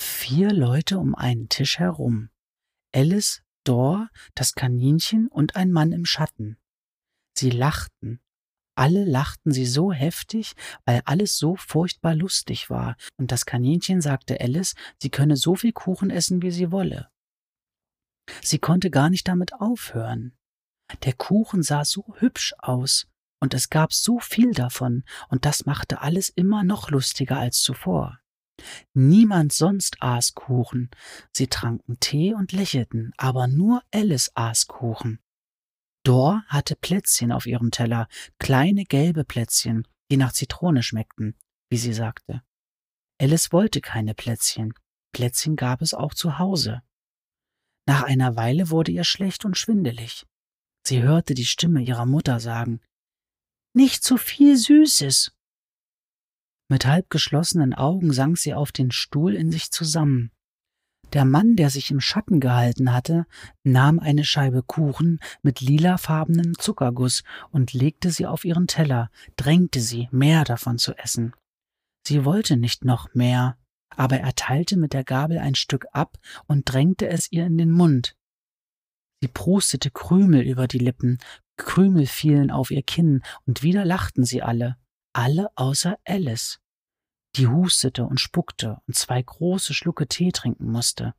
Vier 0.00 0.52
Leute 0.52 0.98
um 0.98 1.14
einen 1.14 1.48
Tisch 1.48 1.78
herum. 1.78 2.30
Alice, 2.94 3.42
Dor, 3.64 4.08
das 4.34 4.54
Kaninchen 4.54 5.28
und 5.28 5.56
ein 5.56 5.70
Mann 5.70 5.92
im 5.92 6.04
Schatten. 6.04 6.58
Sie 7.36 7.50
lachten. 7.50 8.20
Alle 8.74 9.04
lachten 9.04 9.52
sie 9.52 9.66
so 9.66 9.92
heftig, 9.92 10.54
weil 10.86 11.02
alles 11.04 11.36
so 11.36 11.56
furchtbar 11.56 12.14
lustig 12.14 12.70
war, 12.70 12.96
und 13.18 13.30
das 13.30 13.44
Kaninchen 13.44 14.00
sagte 14.00 14.40
Alice, 14.40 14.74
sie 15.02 15.10
könne 15.10 15.36
so 15.36 15.54
viel 15.54 15.72
Kuchen 15.72 16.08
essen, 16.08 16.40
wie 16.40 16.50
sie 16.50 16.70
wolle. 16.70 17.10
Sie 18.42 18.58
konnte 18.58 18.90
gar 18.90 19.10
nicht 19.10 19.28
damit 19.28 19.52
aufhören. 19.54 20.36
Der 21.04 21.12
Kuchen 21.12 21.62
sah 21.62 21.84
so 21.84 22.14
hübsch 22.18 22.54
aus, 22.58 23.06
und 23.40 23.54
es 23.54 23.70
gab 23.70 23.92
so 23.92 24.20
viel 24.20 24.52
davon, 24.52 25.02
und 25.28 25.44
das 25.44 25.66
machte 25.66 26.00
alles 26.02 26.28
immer 26.28 26.62
noch 26.62 26.90
lustiger 26.90 27.38
als 27.38 27.60
zuvor. 27.60 28.20
Niemand 28.92 29.54
sonst 29.54 29.96
aß 30.00 30.34
Kuchen. 30.34 30.90
Sie 31.32 31.46
tranken 31.46 31.98
Tee 31.98 32.34
und 32.34 32.52
lächelten, 32.52 33.12
aber 33.16 33.48
nur 33.48 33.82
Alice 33.90 34.30
aß 34.34 34.66
Kuchen. 34.66 35.18
Dor 36.04 36.44
hatte 36.46 36.76
Plätzchen 36.76 37.32
auf 37.32 37.46
ihrem 37.46 37.70
Teller, 37.70 38.06
kleine 38.38 38.84
gelbe 38.84 39.24
Plätzchen, 39.24 39.88
die 40.10 40.18
nach 40.18 40.32
Zitrone 40.32 40.82
schmeckten, 40.82 41.36
wie 41.70 41.78
sie 41.78 41.94
sagte. 41.94 42.42
Alice 43.18 43.52
wollte 43.52 43.80
keine 43.80 44.14
Plätzchen. 44.14 44.74
Plätzchen 45.12 45.56
gab 45.56 45.80
es 45.82 45.94
auch 45.94 46.14
zu 46.14 46.38
Hause. 46.38 46.82
Nach 47.86 48.02
einer 48.02 48.36
Weile 48.36 48.70
wurde 48.70 48.92
ihr 48.92 49.04
schlecht 49.04 49.44
und 49.44 49.56
schwindelig. 49.56 50.26
Sie 50.86 51.02
hörte 51.02 51.34
die 51.34 51.46
Stimme 51.46 51.82
ihrer 51.82 52.06
Mutter 52.06 52.40
sagen 52.40 52.80
Nicht 53.72 54.02
zu 54.02 54.16
viel 54.16 54.56
Süßes. 54.56 55.32
Mit 56.68 56.86
halb 56.86 57.08
geschlossenen 57.08 57.72
Augen 57.72 58.12
sank 58.12 58.38
sie 58.38 58.52
auf 58.52 58.72
den 58.72 58.90
Stuhl 58.90 59.34
in 59.34 59.52
sich 59.52 59.70
zusammen. 59.70 60.32
Der 61.12 61.24
Mann, 61.24 61.54
der 61.54 61.70
sich 61.70 61.90
im 61.90 62.00
Schatten 62.00 62.40
gehalten 62.40 62.92
hatte, 62.92 63.26
nahm 63.64 64.00
eine 64.00 64.24
Scheibe 64.24 64.62
Kuchen 64.62 65.20
mit 65.42 65.60
lilafarbenem 65.60 66.58
Zuckerguss 66.58 67.22
und 67.50 67.72
legte 67.72 68.10
sie 68.10 68.26
auf 68.26 68.44
ihren 68.44 68.66
Teller, 68.66 69.10
drängte 69.36 69.80
sie, 69.80 70.08
mehr 70.10 70.44
davon 70.44 70.78
zu 70.78 70.96
essen. 70.96 71.32
Sie 72.06 72.24
wollte 72.24 72.56
nicht 72.56 72.84
noch 72.84 73.14
mehr, 73.14 73.56
aber 73.96 74.18
er 74.18 74.34
teilte 74.34 74.76
mit 74.76 74.92
der 74.92 75.04
Gabel 75.04 75.38
ein 75.38 75.54
Stück 75.54 75.86
ab 75.92 76.16
und 76.46 76.64
drängte 76.64 77.08
es 77.08 77.30
ihr 77.30 77.46
in 77.46 77.58
den 77.58 77.70
Mund. 77.70 78.16
Sie 79.20 79.28
prustete 79.28 79.90
Krümel 79.90 80.42
über 80.42 80.66
die 80.66 80.78
Lippen, 80.78 81.18
Krümel 81.64 82.06
fielen 82.06 82.50
auf 82.50 82.70
ihr 82.70 82.82
Kinn, 82.82 83.22
und 83.46 83.62
wieder 83.62 83.84
lachten 83.84 84.24
sie 84.24 84.42
alle, 84.42 84.76
alle 85.12 85.48
außer 85.56 85.98
Alice, 86.04 86.60
die 87.36 87.46
hustete 87.46 88.04
und 88.04 88.20
spuckte 88.20 88.78
und 88.86 88.96
zwei 88.96 89.22
große 89.22 89.74
Schlucke 89.74 90.08
Tee 90.08 90.32
trinken 90.32 90.70
musste. 90.70 91.14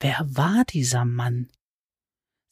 Wer 0.00 0.18
war 0.28 0.64
dieser 0.64 1.04
Mann? 1.04 1.50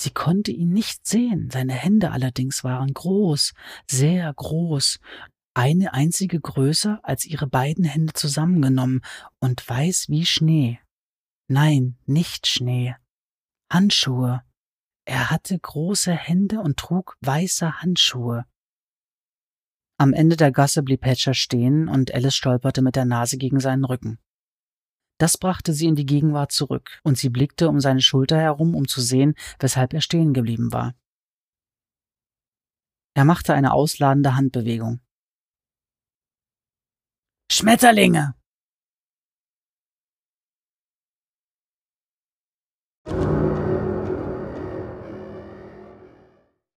Sie 0.01 0.11
konnte 0.11 0.51
ihn 0.51 0.73
nicht 0.73 1.07
sehen, 1.07 1.51
seine 1.51 1.73
Hände 1.73 2.11
allerdings 2.11 2.63
waren 2.65 2.93
groß, 2.93 3.55
sehr 3.91 4.33
groß, 4.35 4.99
eine 5.55 5.95
einzige 5.95 6.39
größer 6.39 7.01
als 7.03 7.25
ihre 7.25 7.47
beiden 7.47 7.85
Hände 7.85 8.13
zusammengenommen 8.13 9.01
und 9.41 9.67
weiß 9.67 10.09
wie 10.09 10.27
Schnee. 10.27 10.81
Nein, 11.49 11.97
nicht 12.05 12.47
Schnee. 12.47 12.95
Handschuhe. 13.73 14.43
Er 15.07 15.31
hatte 15.31 15.57
große 15.57 16.13
Hände 16.13 16.61
und 16.61 16.79
trug 16.79 17.17
weiße 17.21 17.81
Handschuhe. 17.81 18.45
Am 19.99 20.13
Ende 20.13 20.37
der 20.37 20.51
Gasse 20.51 20.83
blieb 20.83 21.05
Hatcher 21.07 21.33
stehen 21.33 21.89
und 21.89 22.13
Alice 22.13 22.35
stolperte 22.35 22.83
mit 22.83 22.97
der 22.97 23.05
Nase 23.05 23.39
gegen 23.39 23.61
seinen 23.61 23.85
Rücken. 23.85 24.19
Das 25.19 25.39
brachte 25.39 25.73
sie 25.73 25.87
in 25.87 25.95
die 25.95 26.05
Gegenwart 26.05 26.53
zurück, 26.53 27.01
und 27.05 27.17
sie 27.17 27.31
blickte 27.31 27.69
um 27.69 27.81
seine 27.81 28.03
Schulter 28.03 28.39
herum, 28.39 28.75
um 28.75 28.87
zu 28.87 29.01
sehen, 29.01 29.35
weshalb 29.59 29.95
er 29.95 30.03
stehen 30.03 30.35
geblieben 30.35 30.73
war. 30.73 30.95
Er 33.15 33.25
machte 33.25 33.55
eine 33.55 33.73
ausladende 33.73 34.35
Handbewegung. 34.35 35.01
Schmetterlinge, 37.51 38.35